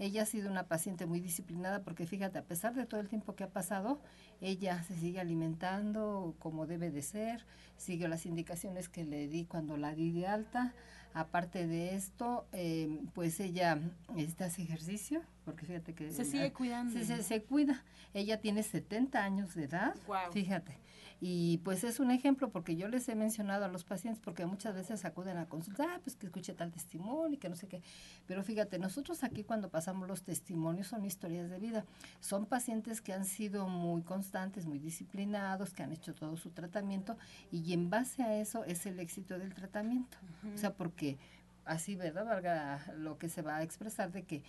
[0.00, 3.36] Ella ha sido una paciente muy disciplinada porque fíjate, a pesar de todo el tiempo
[3.36, 4.00] que ha pasado,
[4.40, 7.44] ella se sigue alimentando como debe de ser,
[7.76, 10.74] sigue las indicaciones que le di cuando la di de alta.
[11.12, 13.78] Aparte de esto, eh, pues ella
[14.16, 16.10] este, hace ejercicio, porque fíjate que...
[16.10, 16.92] Se sigue cuidando.
[16.92, 17.82] Se, se, cuida.
[18.14, 19.94] Ella tiene 70 años de edad,
[20.32, 20.78] fíjate.
[21.22, 24.74] Y pues es un ejemplo porque yo les he mencionado a los pacientes, porque muchas
[24.74, 27.82] veces acuden a consultar, ah, pues que escuche tal testimonio y que no sé qué.
[28.26, 31.84] Pero fíjate, nosotros aquí cuando pasamos los testimonios son historias de vida.
[32.20, 37.18] Son pacientes que han sido muy constantes, muy disciplinados, que han hecho todo su tratamiento
[37.52, 40.16] y en base a eso es el éxito del tratamiento.
[40.54, 41.18] O sea, porque
[41.66, 42.24] así, ¿verdad?
[42.24, 44.42] Valga lo que se va a expresar de que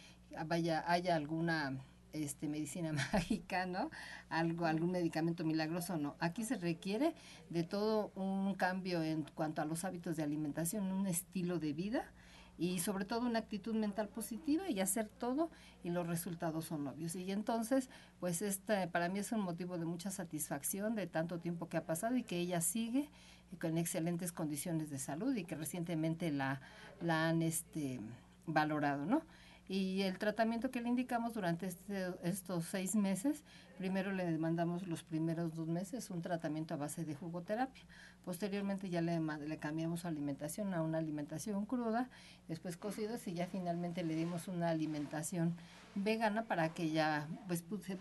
[0.46, 1.78] vaya, haya alguna
[2.14, 3.90] este, medicina mágica, ¿no?
[4.30, 6.16] Algo, algún medicamento milagroso, no.
[6.20, 7.14] Aquí se requiere
[7.50, 12.12] de todo un cambio en cuanto a los hábitos de alimentación, un estilo de vida
[12.58, 15.50] y sobre todo una actitud mental positiva y hacer todo
[15.84, 17.16] y los resultados son obvios.
[17.16, 17.90] Y entonces,
[18.20, 21.86] pues este para mí es un motivo de mucha satisfacción de tanto tiempo que ha
[21.86, 23.10] pasado y que ella sigue
[23.60, 26.62] con excelentes condiciones de salud y que recientemente la,
[27.02, 28.00] la han este,
[28.46, 29.24] valorado, ¿no?
[29.72, 33.42] Y el tratamiento que le indicamos durante este, estos seis meses,
[33.78, 37.82] primero le mandamos los primeros dos meses un tratamiento a base de jugoterapia.
[38.26, 42.10] Posteriormente ya le, le cambiamos su alimentación a una alimentación cruda,
[42.50, 45.56] después cocidos y ya finalmente le dimos una alimentación
[45.96, 47.98] vegana para que ya pues se,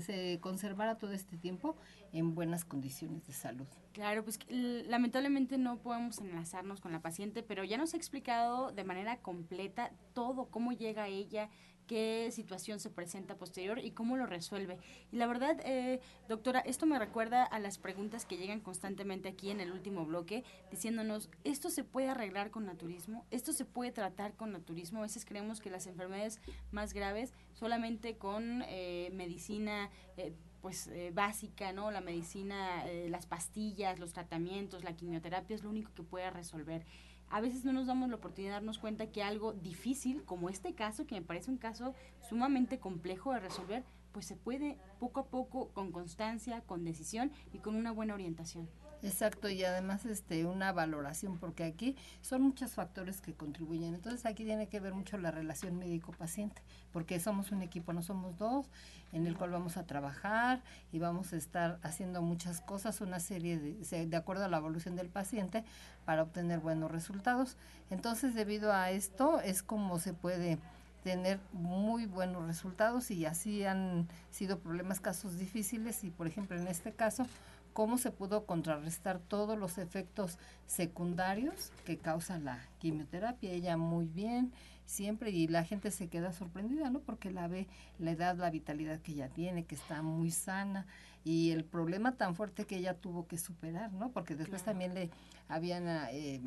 [0.00, 1.76] se conservara todo este tiempo
[2.12, 3.66] en buenas condiciones de salud.
[3.92, 8.84] Claro, pues lamentablemente no podemos enlazarnos con la paciente, pero ya nos ha explicado de
[8.84, 11.50] manera completa todo, cómo llega ella,
[11.86, 14.78] qué situación se presenta posterior y cómo lo resuelve.
[15.12, 19.50] Y la verdad, eh, doctora, esto me recuerda a las preguntas que llegan constantemente aquí
[19.50, 23.24] en el último bloque, diciéndonos, ¿esto se puede arreglar con naturismo?
[23.30, 25.00] ¿Esto se puede tratar con naturismo?
[25.00, 29.90] A veces creemos que las enfermedades más graves solamente con eh, medicina...
[30.16, 30.32] Eh,
[30.64, 31.90] pues básica, ¿no?
[31.90, 36.86] La medicina, las pastillas, los tratamientos, la quimioterapia es lo único que puede resolver
[37.34, 40.72] a veces no nos damos la oportunidad de darnos cuenta que algo difícil, como este
[40.76, 45.26] caso, que me parece un caso sumamente complejo de resolver, pues se puede poco a
[45.26, 48.68] poco, con constancia, con decisión y con una buena orientación.
[49.04, 53.94] Exacto, y además este una valoración, porque aquí son muchos factores que contribuyen.
[53.94, 58.38] Entonces aquí tiene que ver mucho la relación médico-paciente, porque somos un equipo, no somos
[58.38, 58.70] dos,
[59.12, 63.58] en el cual vamos a trabajar y vamos a estar haciendo muchas cosas, una serie
[63.58, 65.64] de, de acuerdo a la evolución del paciente,
[66.06, 67.58] para obtener buenos resultados.
[67.90, 70.58] Entonces, debido a esto, es como se puede
[71.02, 76.66] tener muy buenos resultados y así han sido problemas, casos difíciles y por ejemplo en
[76.66, 77.26] este caso
[77.74, 83.50] cómo se pudo contrarrestar todos los efectos secundarios que causa la quimioterapia.
[83.50, 84.52] Ella muy bien,
[84.86, 87.00] siempre, y la gente se queda sorprendida, ¿no?
[87.00, 87.66] Porque la ve,
[87.98, 90.86] la edad, la vitalidad que ella tiene, que está muy sana,
[91.24, 94.12] y el problema tan fuerte que ella tuvo que superar, ¿no?
[94.12, 95.10] Porque después también le
[95.48, 96.42] habían, eh,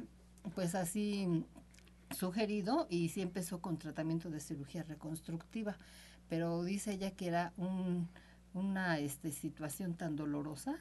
[0.56, 1.46] pues así,
[2.12, 5.78] sugerido, y sí empezó con tratamiento de cirugía reconstructiva,
[6.30, 8.08] pero dice ella que era un,
[8.54, 10.78] una este, situación tan dolorosa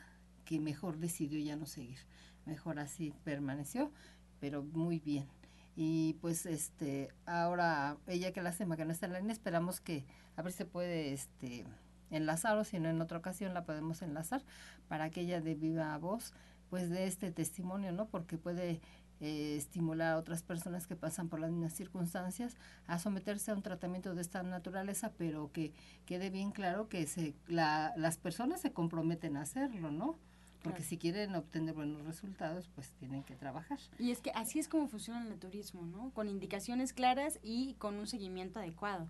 [0.46, 1.98] que mejor decidió ya no seguir.
[2.46, 3.92] Mejor así permaneció,
[4.40, 5.26] pero muy bien.
[5.74, 9.80] Y pues este, ahora ella que la semana que no está en la línea, esperamos
[9.80, 10.06] que
[10.37, 11.66] a ver si se puede este
[12.11, 14.42] enlazar o si no en otra ocasión la podemos enlazar
[14.88, 16.32] para que ella de viva voz
[16.70, 18.09] pues de este testimonio, ¿no?
[18.09, 18.80] Porque puede
[19.20, 22.56] eh, estimular a otras personas que pasan por las mismas circunstancias
[22.87, 25.72] a someterse a un tratamiento de esta naturaleza, pero que
[26.04, 30.18] quede bien claro que se, la, las personas se comprometen a hacerlo, ¿no?
[30.66, 33.79] Porque si quieren obtener buenos resultados, pues tienen que trabajar.
[33.98, 36.11] Y es que así es como funciona el naturismo, ¿no?
[36.11, 39.09] Con indicaciones claras y con un seguimiento adecuado.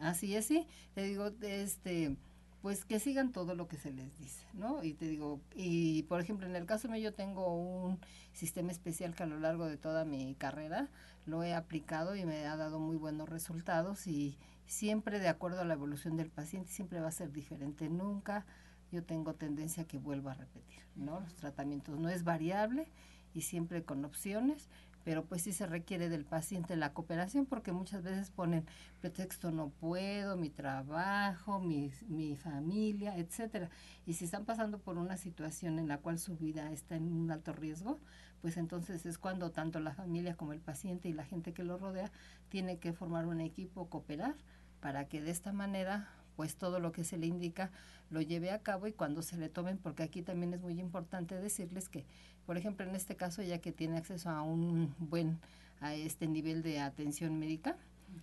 [0.00, 0.66] Así es, sí.
[0.94, 2.16] Te digo, este,
[2.62, 4.82] pues que sigan todo lo que se les dice, ¿no?
[4.82, 7.98] Y te digo, y por ejemplo, en el caso mío yo tengo un
[8.32, 10.88] sistema especial que a lo largo de toda mi carrera
[11.26, 15.64] lo he aplicado y me ha dado muy buenos resultados y siempre de acuerdo a
[15.64, 17.88] la evolución del paciente, siempre va a ser diferente.
[17.88, 18.46] Nunca
[18.92, 21.20] yo tengo tendencia a que vuelva a repetir, ¿no?
[21.20, 22.88] Los tratamientos no es variable
[23.34, 24.68] y siempre con opciones,
[25.04, 28.64] pero pues sí se requiere del paciente la cooperación porque muchas veces ponen
[29.00, 33.68] pretexto no puedo, mi trabajo, mi, mi familia, etcétera.
[34.06, 37.30] Y si están pasando por una situación en la cual su vida está en un
[37.30, 38.00] alto riesgo,
[38.40, 41.76] pues entonces es cuando tanto la familia como el paciente y la gente que lo
[41.76, 42.10] rodea
[42.48, 44.34] tiene que formar un equipo, cooperar
[44.80, 47.70] para que de esta manera pues todo lo que se le indica
[48.10, 51.34] lo lleve a cabo y cuando se le tomen, porque aquí también es muy importante
[51.34, 52.04] decirles que,
[52.46, 55.38] por ejemplo, en este caso, ya que tiene acceso a un buen,
[55.80, 57.76] a este nivel de atención médica,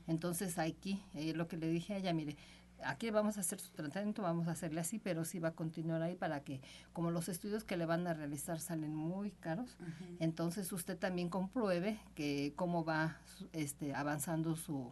[0.07, 2.37] entonces aquí, eh, lo que le dije a ella, mire,
[2.83, 6.01] aquí vamos a hacer su tratamiento, vamos a hacerle así, pero sí va a continuar
[6.01, 6.61] ahí para que,
[6.93, 9.77] como los estudios que le van a realizar salen muy caros,
[10.19, 13.17] entonces usted también compruebe que cómo va
[13.53, 14.91] este, avanzando su,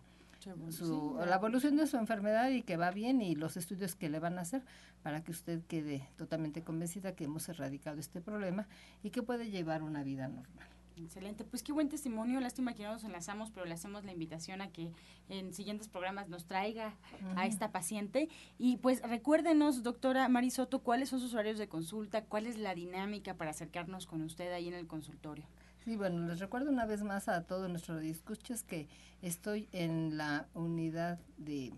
[0.72, 4.20] su, la evolución de su enfermedad y que va bien y los estudios que le
[4.20, 4.64] van a hacer
[5.04, 8.68] para que usted quede totalmente convencida que hemos erradicado este problema
[9.04, 10.68] y que puede llevar una vida normal.
[11.04, 14.62] Excelente, pues qué buen testimonio, lástima que no nos enlazamos, pero le hacemos la invitación
[14.62, 14.92] a que
[15.30, 16.94] en siguientes programas nos traiga
[17.36, 18.28] a esta paciente.
[18.58, 23.36] Y pues recuérdenos, doctora Marisoto, cuáles son sus horarios de consulta, cuál es la dinámica
[23.36, 25.46] para acercarnos con usted ahí en el consultorio.
[25.84, 28.90] Sí, bueno, les recuerdo una vez más a todos nuestros discuches que
[29.22, 31.74] estoy en la unidad de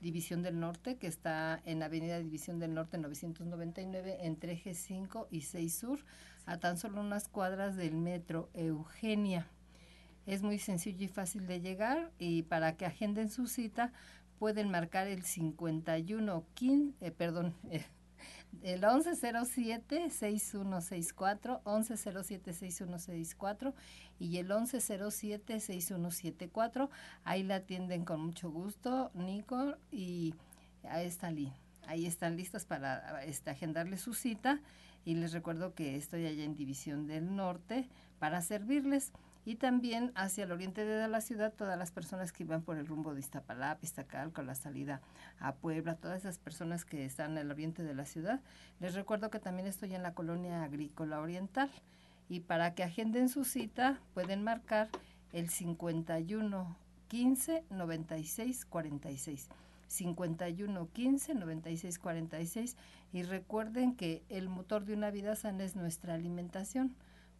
[0.00, 5.40] División del Norte, que está en Avenida División del Norte 999, entre Eje 5 y
[5.40, 6.00] 6 Sur,
[6.44, 9.48] a tan solo unas cuadras del metro Eugenia.
[10.26, 13.90] Es muy sencillo y fácil de llegar y para que agenden su cita
[14.38, 17.86] pueden marcar el 51 15, eh, perdón, eh,
[18.62, 23.74] el 1107-6164, 1107-6164
[24.18, 26.88] y el 1107-6174.
[27.24, 30.34] Ahí la atienden con mucho gusto, Nico, y
[30.84, 31.32] ahí está
[31.86, 34.60] Ahí están listas para este, agendarle su cita
[35.04, 37.88] y les recuerdo que estoy allá en División del Norte
[38.18, 39.12] para servirles
[39.46, 42.86] y también hacia el oriente de la ciudad todas las personas que iban por el
[42.86, 45.00] rumbo de Iztapalapa, Iztacalco, la salida
[45.38, 48.40] a Puebla, todas esas personas que están en el oriente de la ciudad.
[48.80, 51.70] Les recuerdo que también estoy en la colonia agrícola oriental
[52.28, 54.88] y para que agenden su cita pueden marcar
[55.32, 59.48] el 51 15 96 46.
[59.86, 62.76] 51 15 96 46
[63.12, 66.96] y recuerden que el motor de una vida sana es nuestra alimentación.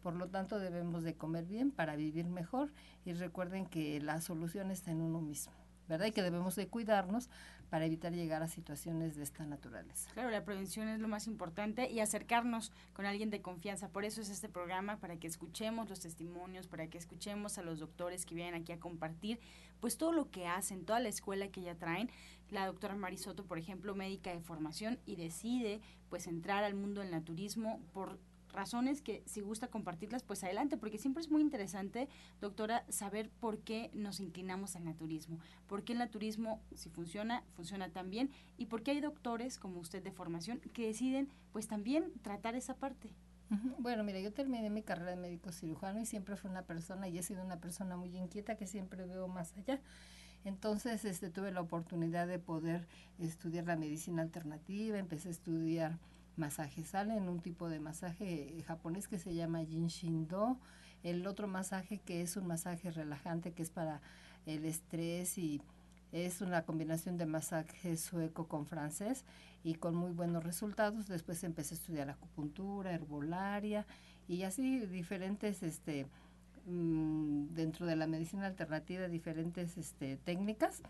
[0.07, 2.71] Por lo tanto, debemos de comer bien para vivir mejor
[3.03, 5.51] y recuerden que la solución está en uno mismo.
[5.89, 6.05] ¿verdad?
[6.05, 7.29] Y que debemos de cuidarnos
[7.69, 10.09] para evitar llegar a situaciones de esta naturaleza.
[10.13, 13.89] Claro, la prevención es lo más importante y acercarnos con alguien de confianza.
[13.89, 17.79] Por eso es este programa, para que escuchemos los testimonios, para que escuchemos a los
[17.79, 19.41] doctores que vienen aquí a compartir,
[19.81, 22.09] pues todo lo que hacen, toda la escuela que ya traen.
[22.49, 27.11] La doctora Marisoto, por ejemplo, médica de formación y decide pues entrar al mundo del
[27.11, 28.17] naturismo por
[28.51, 32.07] razones que si gusta compartirlas, pues adelante, porque siempre es muy interesante,
[32.41, 37.89] doctora, saber por qué nos inclinamos al naturismo, por qué el naturismo, si funciona, funciona
[37.89, 42.11] tan bien, y por qué hay doctores como usted de formación que deciden pues también
[42.21, 43.13] tratar esa parte.
[43.79, 47.17] Bueno, mira, yo terminé mi carrera de médico cirujano y siempre fui una persona y
[47.17, 49.79] he sido una persona muy inquieta que siempre veo más allá.
[50.43, 52.87] Entonces, este, tuve la oportunidad de poder
[53.19, 55.97] estudiar la medicina alternativa, empecé a estudiar
[56.37, 60.57] masaje en un tipo de masaje japonés que se llama Jin Shindo,
[61.03, 64.01] el otro masaje que es un masaje relajante que es para
[64.45, 65.61] el estrés y
[66.11, 69.25] es una combinación de masaje sueco con francés
[69.63, 71.07] y con muy buenos resultados.
[71.07, 73.85] Después empecé a estudiar acupuntura, herbolaria
[74.27, 76.07] y así diferentes este
[76.65, 80.81] mm, dentro de la medicina alternativa diferentes este técnicas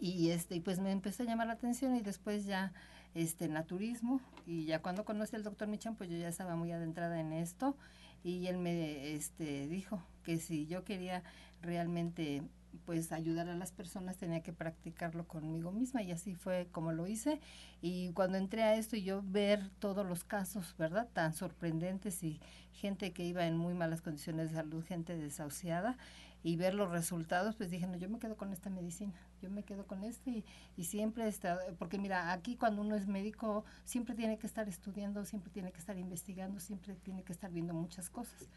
[0.00, 2.72] y este pues me empezó a llamar la atención y después ya
[3.14, 7.20] este naturismo y ya cuando conocí al doctor Michan pues yo ya estaba muy adentrada
[7.20, 7.76] en esto
[8.24, 11.22] y él me este dijo que si yo quería
[11.60, 12.42] realmente
[12.84, 17.06] pues ayudar a las personas tenía que practicarlo conmigo misma y así fue como lo
[17.06, 17.40] hice.
[17.80, 22.40] Y cuando entré a esto y yo ver todos los casos verdad tan sorprendentes y
[22.72, 25.96] gente que iba en muy malas condiciones de salud gente desahuciada
[26.42, 29.62] y ver los resultados, pues dije, no, yo me quedo con esta medicina, yo me
[29.62, 30.44] quedo con este
[30.76, 35.24] y, siempre está, porque mira, aquí cuando uno es médico siempre tiene que estar estudiando,
[35.24, 38.48] siempre tiene que estar investigando, siempre tiene que estar viendo muchas cosas.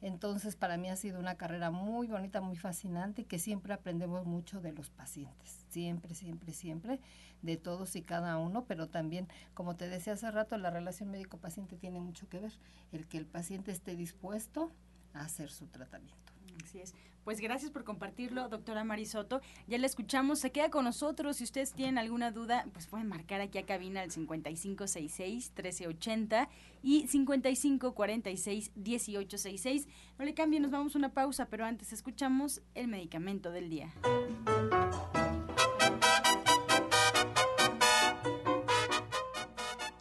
[0.00, 4.26] Entonces, para mí ha sido una carrera muy bonita, muy fascinante y que siempre aprendemos
[4.26, 7.00] mucho de los pacientes, siempre, siempre, siempre,
[7.42, 11.76] de todos y cada uno, pero también, como te decía hace rato, la relación médico-paciente
[11.76, 12.52] tiene mucho que ver,
[12.92, 14.70] el que el paciente esté dispuesto
[15.14, 16.32] a hacer su tratamiento.
[16.64, 16.94] Así es.
[17.24, 19.40] Pues gracias por compartirlo, doctora Marisoto.
[19.66, 21.38] Ya la escuchamos, se queda con nosotros.
[21.38, 26.48] Si ustedes tienen alguna duda, pues pueden marcar aquí a cabina al 5566-1380
[26.82, 29.86] y 5546-1866.
[30.18, 33.90] No le cambien, nos vamos a una pausa, pero antes escuchamos el medicamento del día.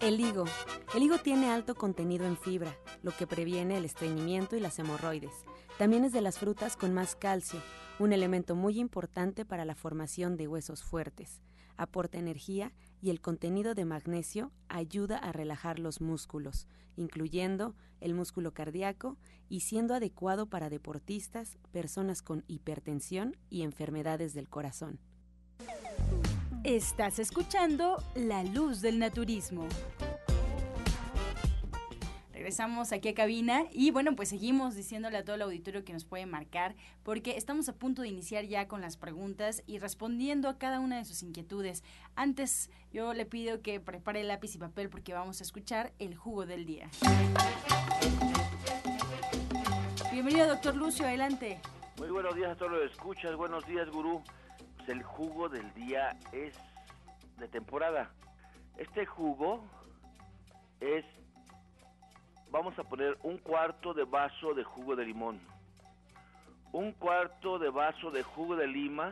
[0.02, 0.44] El higo.
[0.94, 5.32] El higo tiene alto contenido en fibra, lo que previene el estreñimiento y las hemorroides.
[5.84, 7.60] También es de las frutas con más calcio,
[8.00, 11.42] un elemento muy importante para la formación de huesos fuertes.
[11.76, 12.72] Aporta energía
[13.02, 19.18] y el contenido de magnesio ayuda a relajar los músculos, incluyendo el músculo cardíaco
[19.50, 25.02] y siendo adecuado para deportistas, personas con hipertensión y enfermedades del corazón.
[26.64, 29.68] Estás escuchando La Luz del Naturismo
[32.44, 36.04] regresamos aquí a cabina y bueno, pues seguimos diciéndole a todo el auditorio que nos
[36.04, 40.58] puede marcar porque estamos a punto de iniciar ya con las preguntas y respondiendo a
[40.58, 41.86] cada una de sus inquietudes.
[42.18, 46.46] Antes yo le pido que prepare lápiz y papel porque vamos a escuchar el jugo
[46.46, 46.90] del día.
[50.12, 51.62] Bienvenido, doctor Lucio, adelante.
[51.98, 54.22] Muy buenos días a todos los escuchas, buenos días, gurú.
[54.76, 56.54] Pues el jugo del día es
[57.38, 58.12] de temporada.
[58.76, 59.64] Este jugo
[60.82, 61.06] es
[62.54, 65.42] vamos a poner un cuarto de vaso de jugo de limón,
[66.72, 69.12] un cuarto de vaso de jugo de lima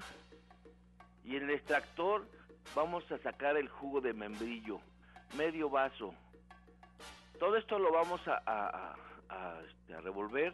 [1.25, 2.27] y en el extractor
[2.75, 4.79] vamos a sacar el jugo de membrillo,
[5.35, 6.13] medio vaso.
[7.39, 8.95] Todo esto lo vamos a,
[9.67, 10.53] este, revolver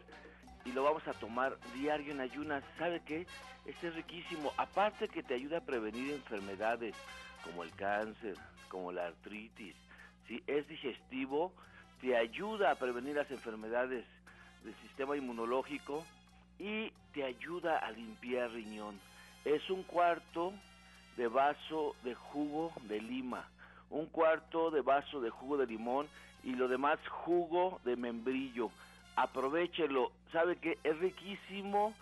[0.64, 2.64] y lo vamos a tomar diario en ayunas.
[2.78, 3.26] ¿Sabe qué?
[3.66, 4.50] Este es riquísimo.
[4.56, 6.96] Aparte que te ayuda a prevenir enfermedades
[7.44, 8.34] como el cáncer,
[8.70, 9.76] como la artritis.
[10.26, 10.42] ¿sí?
[10.46, 11.52] Es digestivo
[12.00, 14.04] te ayuda a prevenir las enfermedades
[14.64, 16.04] del sistema inmunológico
[16.58, 18.98] y te ayuda a limpiar riñón.
[19.44, 20.52] Es un cuarto
[21.16, 23.48] de vaso de jugo de lima,
[23.90, 26.08] un cuarto de vaso de jugo de limón
[26.44, 28.70] y lo demás jugo de membrillo.
[29.16, 31.94] Aprovechelo, sabe que es riquísimo,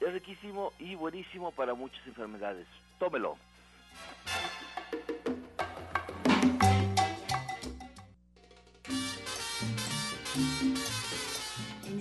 [0.00, 2.66] es riquísimo y buenísimo para muchas enfermedades.
[2.98, 3.36] Tómelo.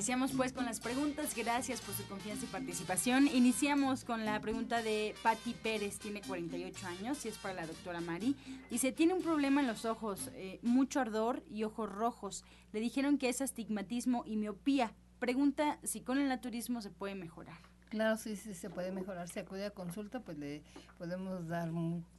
[0.03, 1.33] Iniciamos pues con las preguntas.
[1.33, 3.25] Gracias por su confianza y participación.
[3.25, 8.01] Iniciamos con la pregunta de Patti Pérez, tiene 48 años y es para la doctora
[8.01, 8.35] Mari.
[8.69, 12.43] Dice, tiene un problema en los ojos, eh, mucho ardor y ojos rojos.
[12.73, 14.91] Le dijeron que es astigmatismo y miopía.
[15.19, 17.55] Pregunta si con el naturismo se puede mejorar.
[17.87, 19.29] Claro, sí, sí, se puede mejorar.
[19.29, 20.63] Si acude a consulta, pues le
[20.97, 21.71] podemos dar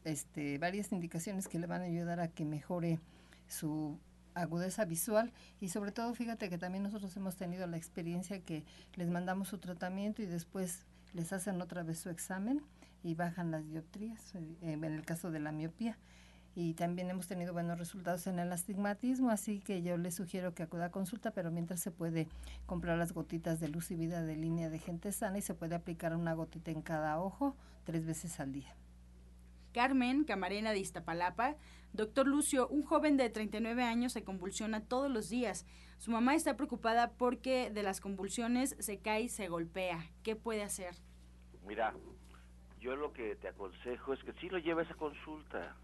[0.05, 2.99] este, varias indicaciones que le van a ayudar a que mejore
[3.47, 3.99] su
[4.35, 8.64] agudeza visual y sobre todo fíjate que también nosotros hemos tenido la experiencia que
[8.95, 12.62] les mandamos su tratamiento y después les hacen otra vez su examen
[13.03, 15.99] y bajan las dioptrías eh, en el caso de la miopía
[16.57, 20.62] y también hemos tenido buenos resultados en el astigmatismo, así que yo le sugiero que
[20.62, 22.28] acuda a consulta, pero mientras se puede
[22.66, 25.74] comprar las gotitas de luz y vida de línea de gente sana y se puede
[25.74, 28.74] aplicar una gotita en cada ojo tres veces al día.
[29.75, 31.57] Carmen, camarena de Iztapalapa.
[31.93, 35.66] Doctor Lucio, un joven de 39 años se convulsiona todos los días.
[35.99, 39.99] Su mamá está preocupada porque de las convulsiones se cae y se golpea.
[40.22, 40.95] ¿Qué puede hacer?
[41.66, 41.93] Mira,
[42.81, 45.77] yo lo que te aconsejo es que sí lo lleves a consulta.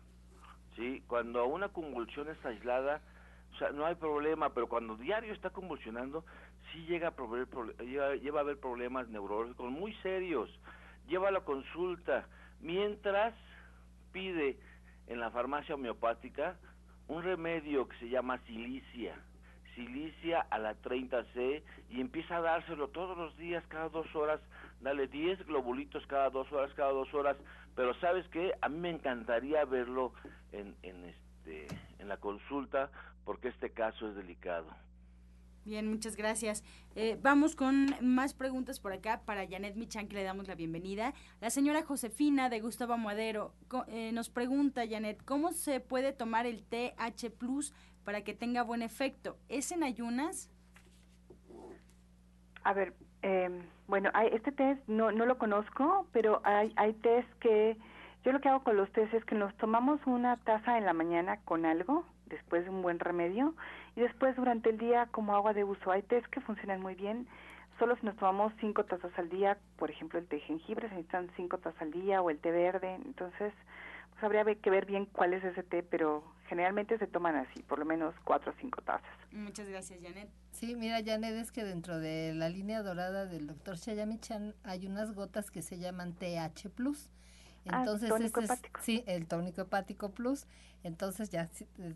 [0.76, 1.02] ¿sí?
[1.08, 3.02] Cuando una convulsión es aislada,
[3.74, 6.24] no hay problema, pero cuando diario está convulsionando,
[6.72, 10.48] sí llega a, proveer, a haber problemas neurológicos muy serios.
[11.08, 12.28] Lleva a la consulta.
[12.60, 13.34] Mientras
[14.12, 14.58] pide
[15.06, 16.56] en la farmacia homeopática
[17.08, 19.16] un remedio que se llama silicia,
[19.74, 24.40] silicia a la 30C y empieza a dárselo todos los días, cada dos horas,
[24.80, 27.36] dale 10 globulitos cada dos horas, cada dos horas,
[27.74, 30.12] pero sabes qué, a mí me encantaría verlo
[30.52, 31.66] en, en, este,
[31.98, 32.90] en la consulta
[33.24, 34.68] porque este caso es delicado.
[35.64, 36.64] Bien, muchas gracias.
[36.96, 41.12] Eh, vamos con más preguntas por acá para Janet Michan, que le damos la bienvenida.
[41.40, 43.52] La señora Josefina de Gustavo Amadero
[43.88, 48.80] eh, nos pregunta, Janet, ¿cómo se puede tomar el TH Plus para que tenga buen
[48.80, 49.36] efecto?
[49.50, 50.50] ¿Es en ayunas?
[52.64, 57.28] A ver, em, bueno, hay, este test no, no lo conozco, pero hay, hay test
[57.38, 57.76] que,
[58.24, 60.94] yo lo que hago con los test es que nos tomamos una taza en la
[60.94, 63.54] mañana con algo, después de un buen remedio,
[64.00, 65.90] y después durante el día como agua de uso.
[65.90, 67.26] Hay test que funcionan muy bien,
[67.78, 70.94] solo si nos tomamos cinco tazas al día, por ejemplo el té de jengibre se
[70.94, 73.52] necesitan cinco tazas al día o el té verde, entonces
[74.10, 77.78] pues habría que ver bien cuál es ese té, pero generalmente se toman así, por
[77.78, 79.06] lo menos cuatro o cinco tazas.
[79.32, 80.30] Muchas gracias, Janet.
[80.50, 85.14] Sí, mira, Janet, es que dentro de la línea dorada del doctor Shayamichan hay unas
[85.14, 86.70] gotas que se llaman TH+.
[87.68, 90.46] Ah, Entonces, ah, sí, el tónico hepático plus.
[90.82, 91.48] Entonces, ya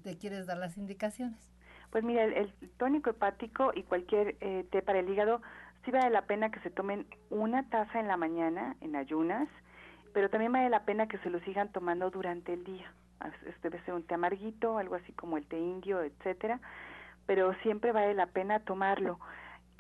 [0.03, 1.54] te quieres dar las indicaciones.
[1.95, 5.41] Pues mira, el, tónico hepático y cualquier eh, té para el hígado,
[5.85, 9.49] sí vale la pena que se tomen una taza en la mañana, en ayunas,
[10.13, 12.93] pero también vale la pena que se lo sigan tomando durante el día.
[13.47, 16.59] Este debe ser un té amarguito, algo así como el té indio, etcétera,
[17.27, 19.21] pero siempre vale la pena tomarlo.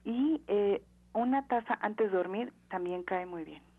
[0.04, 0.84] Y eh,
[1.14, 3.73] una taza antes de dormir también cae muy bien.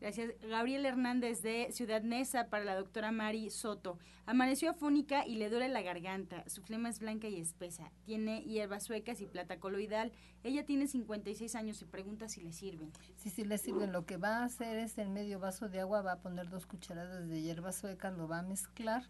[0.00, 0.32] Gracias.
[0.42, 3.98] Gabriel Hernández de Ciudad Neza para la doctora Mari Soto.
[4.26, 6.44] Amaneció afónica y le duele la garganta.
[6.48, 7.90] Su flema es blanca y espesa.
[8.04, 10.12] Tiene hierbas suecas y plata coloidal.
[10.44, 12.92] Ella tiene 56 años y pregunta si le sirven.
[13.16, 13.92] Sí, sí le sirven.
[13.92, 16.66] Lo que va a hacer es en medio vaso de agua va a poner dos
[16.66, 19.02] cucharadas de hierbas suecas, lo va a mezclar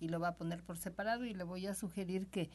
[0.00, 2.50] y lo va a poner por separado y le voy a sugerir que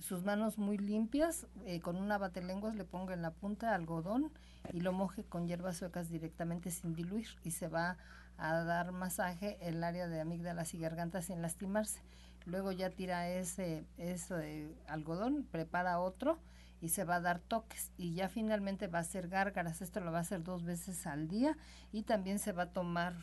[0.00, 4.32] sus manos muy limpias, eh, con una batelenguas le ponga en la punta algodón
[4.72, 7.96] y lo moje con hierbas suecas directamente sin diluir y se va
[8.38, 12.00] a dar masaje el área de amígdalas y garganta sin lastimarse.
[12.46, 16.38] Luego ya tira ese, ese algodón, prepara otro
[16.80, 19.80] y se va a dar toques y ya finalmente va a hacer gárgaras.
[19.80, 21.56] Esto lo va a hacer dos veces al día
[21.92, 23.14] y también se va a tomar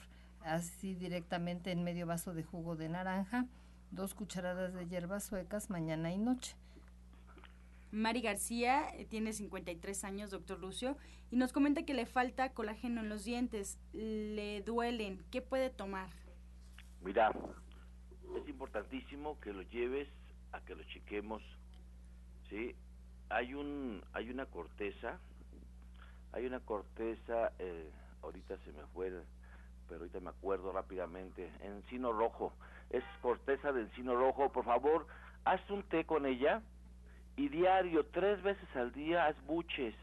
[0.43, 3.45] así directamente en medio vaso de jugo de naranja,
[3.91, 6.55] dos cucharadas de hierbas suecas mañana y noche.
[7.91, 10.97] Mari García eh, tiene 53 años, doctor Lucio,
[11.29, 15.23] y nos comenta que le falta colágeno en los dientes, le duelen.
[15.29, 16.09] ¿Qué puede tomar?
[17.01, 17.31] Mira,
[18.37, 20.07] es importantísimo que lo lleves
[20.53, 21.43] a que lo chequemos.
[22.49, 22.75] ¿sí?
[23.29, 25.19] Hay, un, hay una corteza,
[26.31, 29.11] hay una corteza, eh, ahorita se me fue,
[29.89, 32.53] pero ahorita me acuerdo rápidamente, encino rojo.
[32.89, 34.49] Es corteza de encino rojo.
[34.51, 35.07] Por favor,
[35.43, 36.61] haz un té con ella
[37.37, 39.95] y diario, tres veces al día, haz buches,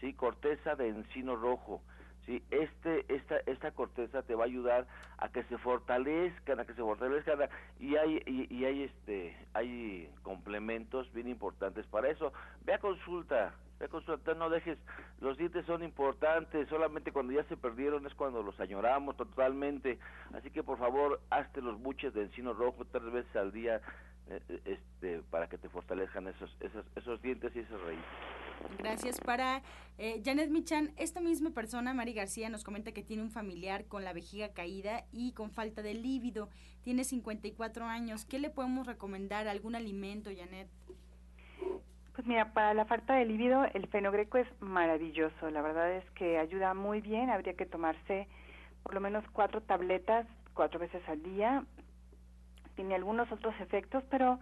[0.00, 0.12] ¿sí?
[0.14, 1.82] Corteza de encino rojo,
[2.26, 2.42] ¿sí?
[2.50, 4.86] Este, esta, esta corteza te va a ayudar
[5.18, 7.48] a que se fortalezcan, a que se fortalezcan,
[7.80, 12.32] y hay, y, hay, este, hay complementos bien importantes para eso.
[12.64, 14.78] Ve a consulta, ve a consulta, no dejes,
[15.20, 19.98] los dientes son importantes, solamente cuando ya se perdieron es cuando los añoramos totalmente,
[20.34, 23.80] así que por favor, hazte los buches de encino rojo tres veces al día,
[24.28, 28.04] este, para que te fortalezcan esos, esos, esos dientes y esas raíces.
[28.78, 29.20] Gracias.
[29.20, 29.62] Para
[29.98, 34.04] eh, Janet Michan, esta misma persona, Mari García, nos comenta que tiene un familiar con
[34.04, 36.48] la vejiga caída y con falta de líbido.
[36.82, 38.24] Tiene 54 años.
[38.24, 39.48] ¿Qué le podemos recomendar?
[39.48, 40.68] ¿Algún alimento, Janet?
[42.14, 45.50] Pues mira, para la falta de líbido, el fenogreco es maravilloso.
[45.50, 47.28] La verdad es que ayuda muy bien.
[47.28, 48.28] Habría que tomarse
[48.82, 51.64] por lo menos cuatro tabletas cuatro veces al día
[52.74, 54.38] tiene algunos otros efectos, pero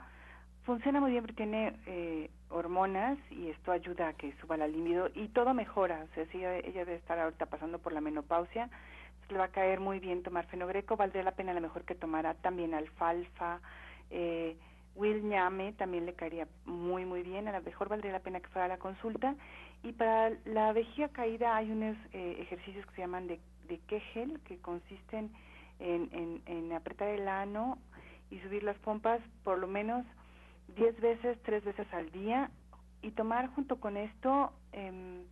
[0.65, 5.09] funciona muy bien porque tiene eh, hormonas y esto ayuda a que suba la libido
[5.15, 6.07] y todo mejora.
[6.11, 8.69] O sea, si ella, debe estar ahorita pasando por la menopausia,
[9.29, 11.95] le va a caer muy bien tomar fenogreco, valdría la pena a lo mejor que
[11.95, 13.61] tomara también alfalfa,
[14.11, 14.57] eh,
[14.95, 18.49] Will Ñame también le caería muy muy bien, a lo mejor valdría la pena que
[18.49, 19.35] fuera a la consulta.
[19.83, 24.39] Y para la vejiga caída hay unos eh, ejercicios que se llaman de, de Kegel,
[24.45, 25.31] que consisten
[25.81, 27.79] en, en, apretar el ano
[28.33, 30.05] y subir las pompas por lo menos
[30.77, 32.51] 10 veces, 3 veces al día
[33.03, 35.23] y tomar junto con esto eh,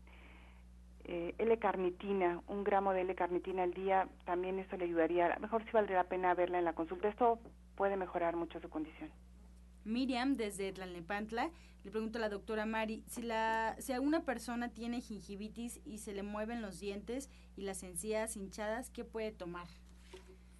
[1.04, 5.26] eh, L-carnitina, un gramo de L-carnitina al día, también eso le ayudaría.
[5.26, 7.08] A lo mejor sí valdría la pena verla en la consulta.
[7.08, 7.38] Esto
[7.74, 9.10] puede mejorar mucho su condición.
[9.84, 11.50] Miriam, desde Tlalnepantla,
[11.82, 16.12] le pregunta a la doctora Mari, si, la, si alguna persona tiene gingivitis y se
[16.12, 19.66] le mueven los dientes y las encías hinchadas, ¿qué puede tomar?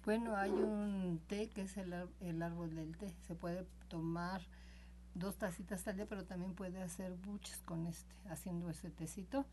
[0.03, 3.13] Bueno, hay un té que es el, el árbol del té.
[3.27, 4.41] Se puede tomar
[5.13, 9.45] dos tacitas al día, pero también puede hacer buches con este, haciendo ese tecito.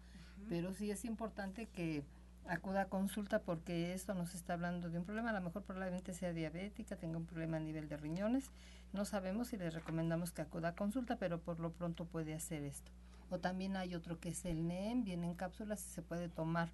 [0.49, 2.05] Pero sí es importante que
[2.47, 6.15] acuda a consulta porque esto nos está hablando de un problema, a lo mejor probablemente
[6.15, 8.51] sea diabética, tenga un problema a nivel de riñones,
[8.93, 12.63] no sabemos si le recomendamos que acuda a consulta, pero por lo pronto puede hacer
[12.65, 12.91] esto.
[13.31, 16.71] O también hay otro que es el NEM, viene en cápsulas y se puede tomar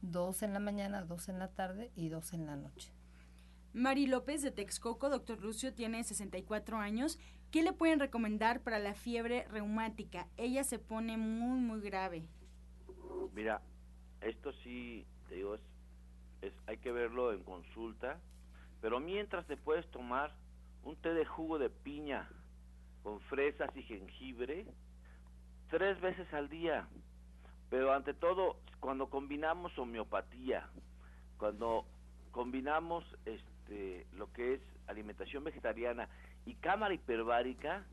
[0.00, 2.90] dos en la mañana, dos en la tarde y dos en la noche.
[3.74, 7.18] Mari López de Texcoco, doctor Lucio, tiene 64 años.
[7.50, 10.26] ¿Qué le pueden recomendar para la fiebre reumática?
[10.36, 12.26] Ella se pone muy, muy grave.
[13.34, 13.60] Mira,
[14.20, 18.18] esto sí, te digo, es, hay que verlo en consulta,
[18.80, 20.34] pero mientras te puedes tomar
[20.82, 22.28] un té de jugo de piña
[23.02, 24.66] con fresas y jengibre
[25.68, 26.88] tres veces al día.
[27.68, 30.70] Pero ante todo, cuando combinamos homeopatía,
[31.36, 31.86] cuando
[32.30, 33.57] combinamos este
[34.12, 36.08] lo que es alimentación vegetariana
[36.46, 37.84] y cámara hiperbárica,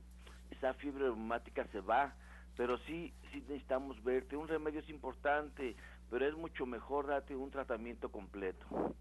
[0.52, 2.16] esa fiebre reumática se va
[2.56, 4.38] pero sí, sí necesitamos verte.
[4.38, 5.76] Un remedio es importante,
[6.10, 8.96] pero es mucho mejor darte un tratamiento completo.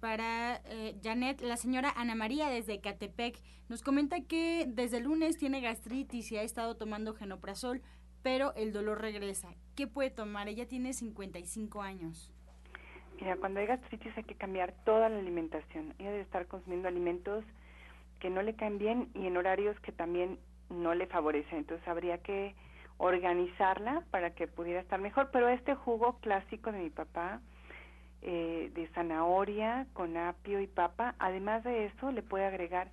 [0.00, 5.36] Para eh, Janet, la señora Ana María desde Catepec nos comenta que desde el lunes
[5.36, 7.82] tiene gastritis y ha estado tomando genoprazol,
[8.22, 9.54] pero el dolor regresa.
[9.74, 10.48] ¿Qué puede tomar?
[10.48, 12.32] Ella tiene 55 años.
[13.20, 15.94] Mira, cuando hay gastritis hay que cambiar toda la alimentación.
[15.98, 17.44] Ella debe estar consumiendo alimentos
[18.20, 20.38] que no le caen bien y en horarios que también
[20.70, 21.56] no le favorece.
[21.56, 22.54] Entonces habría que
[22.98, 25.30] organizarla para que pudiera estar mejor.
[25.32, 27.40] Pero este jugo clásico de mi papá,
[28.22, 32.88] eh, de zanahoria con apio y papa, además de eso le puede agregar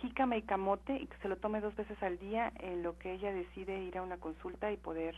[0.00, 3.12] jícama y camote y que se lo tome dos veces al día en lo que
[3.12, 5.14] ella decide ir a una consulta y poder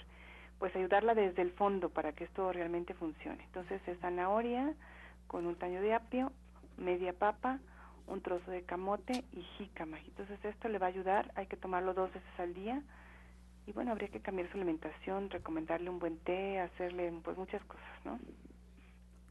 [0.58, 3.42] pues ayudarla desde el fondo para que esto realmente funcione.
[3.44, 4.74] Entonces es zanahoria
[5.26, 6.32] con un taño de apio,
[6.76, 7.58] media papa,
[8.06, 9.98] un trozo de camote y jícama.
[10.00, 12.82] Entonces esto le va a ayudar, hay que tomarlo dos veces al día
[13.66, 18.04] y bueno, habría que cambiar su alimentación, recomendarle un buen té, hacerle pues muchas cosas,
[18.04, 18.18] ¿no?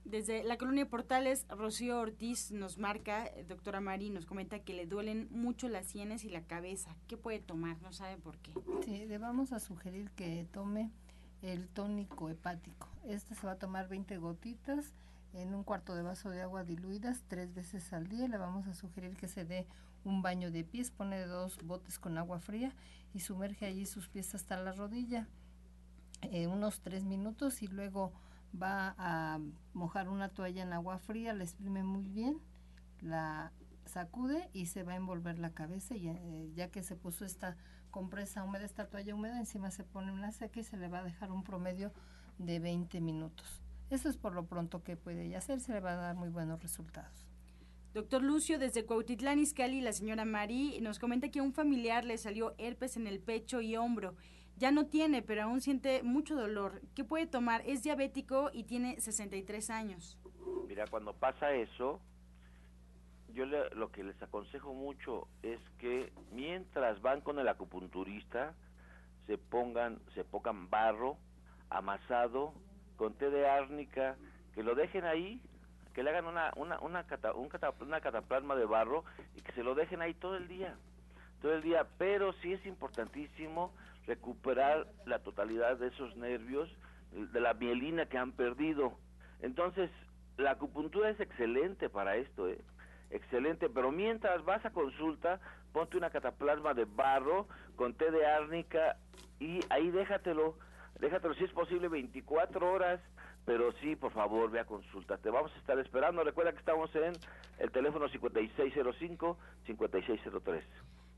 [0.06, 4.86] Desde la colonia Portales, Rocío Ortiz nos marca, eh, doctora Mari, nos comenta que le
[4.86, 6.96] duelen mucho las sienes y la cabeza.
[7.10, 7.82] ¿Qué puede tomar?
[7.82, 8.54] No sabe por qué.
[8.86, 10.92] Sí, le vamos a sugerir que tome
[11.42, 12.88] el tónico hepático.
[13.06, 14.94] Este se va a tomar 20 gotitas
[15.34, 18.28] en un cuarto de vaso de agua diluidas tres veces al día.
[18.28, 19.68] Le vamos a sugerir que se dé
[20.04, 22.74] un baño de pies, pone dos botes con agua fría
[23.14, 25.28] y sumerge allí sus pies hasta la rodilla
[26.24, 28.12] eh, unos tres minutos y luego
[28.60, 29.40] va a
[29.74, 32.40] mojar una toalla en agua fría, la exprime muy bien,
[33.02, 33.52] la
[33.86, 37.56] sacude y se va a envolver la cabeza y eh, ya que se puso esta
[37.92, 41.04] compresa húmeda, esta toalla húmeda, encima se pone una seca y se le va a
[41.04, 41.92] dejar un promedio
[42.38, 43.62] de 20 minutos.
[43.90, 46.62] Eso es por lo pronto que puede hacer, se le va a dar muy buenos
[46.62, 47.28] resultados.
[47.94, 52.18] Doctor Lucio, desde Cuautitlán Izcalli, la señora Mari nos comenta que a un familiar le
[52.18, 54.14] salió herpes en el pecho y hombro.
[54.58, 56.82] Ya no tiene, pero aún siente mucho dolor.
[56.96, 57.64] ¿Qué puede tomar?
[57.66, 60.20] Es diabético y tiene 63 años.
[60.68, 62.00] Mira, cuando pasa eso,
[63.38, 68.56] yo lo que les aconsejo mucho es que mientras van con el acupunturista,
[69.28, 71.18] se pongan, se pongan barro
[71.70, 72.52] amasado
[72.96, 74.16] con té de árnica,
[74.56, 75.40] que lo dejen ahí,
[75.94, 77.06] que le hagan una, una, una,
[77.80, 79.04] una cataplasma de barro
[79.36, 80.76] y que se lo dejen ahí todo el día,
[81.40, 81.86] todo el día.
[82.00, 83.72] Pero sí es importantísimo
[84.08, 86.76] recuperar la totalidad de esos nervios,
[87.12, 88.94] de la mielina que han perdido.
[89.44, 89.92] Entonces,
[90.38, 92.60] la acupuntura es excelente para esto, ¿eh?
[93.10, 95.40] Excelente, pero mientras vas a consulta,
[95.72, 98.98] ponte una cataplasma de barro con té de árnica
[99.40, 100.56] y ahí déjatelo
[101.00, 103.00] déjatelo si es posible 24 horas,
[103.46, 105.18] pero sí, por favor, ve a consulta.
[105.18, 106.22] Te vamos a estar esperando.
[106.24, 107.14] Recuerda que estamos en
[107.60, 110.62] el teléfono 5605-5603.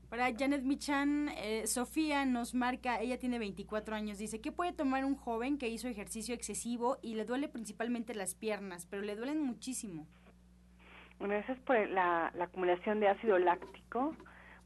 [0.08, 5.04] Para Janet Michan, eh, Sofía nos marca, ella tiene 24 años, dice, ¿qué puede tomar
[5.04, 9.40] un joven que hizo ejercicio excesivo y le duele principalmente las piernas, pero le duelen
[9.40, 10.08] muchísimo?
[11.20, 14.16] Bueno, eso es por la, la acumulación de ácido láctico,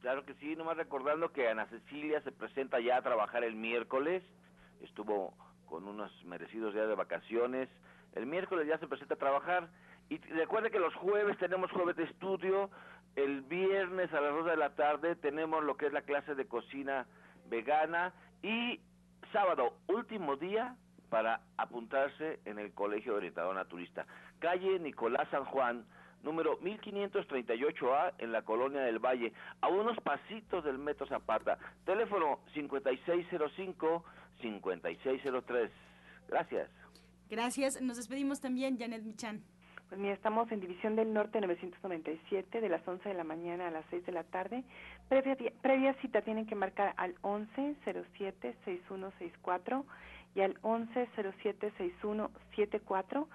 [0.00, 4.24] Claro que sí, nomás recordando que Ana Cecilia se presenta ya a trabajar el miércoles
[4.82, 5.34] estuvo
[5.66, 7.68] con unos merecidos días de vacaciones.
[8.14, 9.68] El miércoles ya se presenta a trabajar.
[10.08, 12.70] Y recuerde que los jueves tenemos jueves de estudio.
[13.16, 16.46] El viernes a las 2 de la tarde tenemos lo que es la clase de
[16.46, 17.06] cocina
[17.48, 18.12] vegana.
[18.42, 18.80] Y
[19.32, 20.76] sábado, último día
[21.08, 24.06] para apuntarse en el Colegio Orientador Naturista.
[24.38, 25.84] Calle Nicolás San Juan,
[26.22, 31.58] número 1538A en la Colonia del Valle, a unos pasitos del Metro Zapata.
[31.84, 34.04] Teléfono 5605
[34.40, 35.70] 5603.
[36.28, 36.81] Gracias.
[37.32, 37.80] Gracias.
[37.80, 39.40] Nos despedimos también, Janet Michan.
[39.88, 43.70] Pues mira, estamos en División del Norte 997, de las 11 de la mañana a
[43.70, 44.64] las 6 de la tarde.
[45.08, 49.82] Previa, previa cita tienen que marcar al 1107-6164
[50.34, 53.26] y al 1107-6174.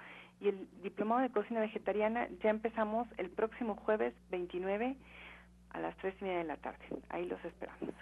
[0.42, 4.96] Y el diplomado de cocina vegetariana ya empezamos el próximo jueves 29
[5.70, 6.86] a las 3 y media de la tarde.
[7.10, 7.94] Ahí los esperamos.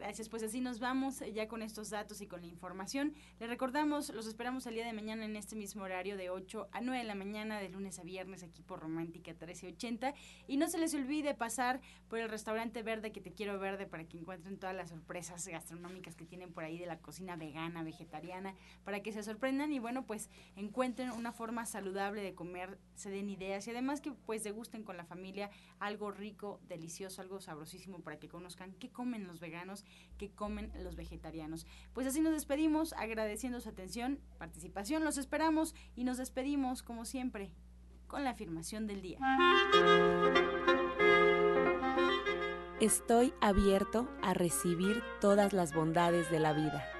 [0.00, 3.12] Gracias, pues así nos vamos eh, ya con estos datos y con la información.
[3.38, 6.80] Le recordamos, los esperamos el día de mañana en este mismo horario de 8 a
[6.80, 10.14] 9 de la mañana, de lunes a viernes, aquí por Romántica 1380.
[10.46, 14.04] Y no se les olvide pasar por el restaurante verde que te quiero verde para
[14.04, 18.54] que encuentren todas las sorpresas gastronómicas que tienen por ahí de la cocina vegana, vegetariana,
[18.84, 23.28] para que se sorprendan y bueno, pues encuentren una forma saludable de comer, se den
[23.28, 28.18] ideas y además que pues degusten con la familia algo rico, delicioso, algo sabrosísimo para
[28.18, 29.84] que conozcan qué comen los veganos
[30.18, 31.66] que comen los vegetarianos.
[31.92, 37.50] Pues así nos despedimos, agradeciendo su atención, participación, los esperamos y nos despedimos, como siempre,
[38.06, 39.18] con la afirmación del día.
[42.80, 46.99] Estoy abierto a recibir todas las bondades de la vida.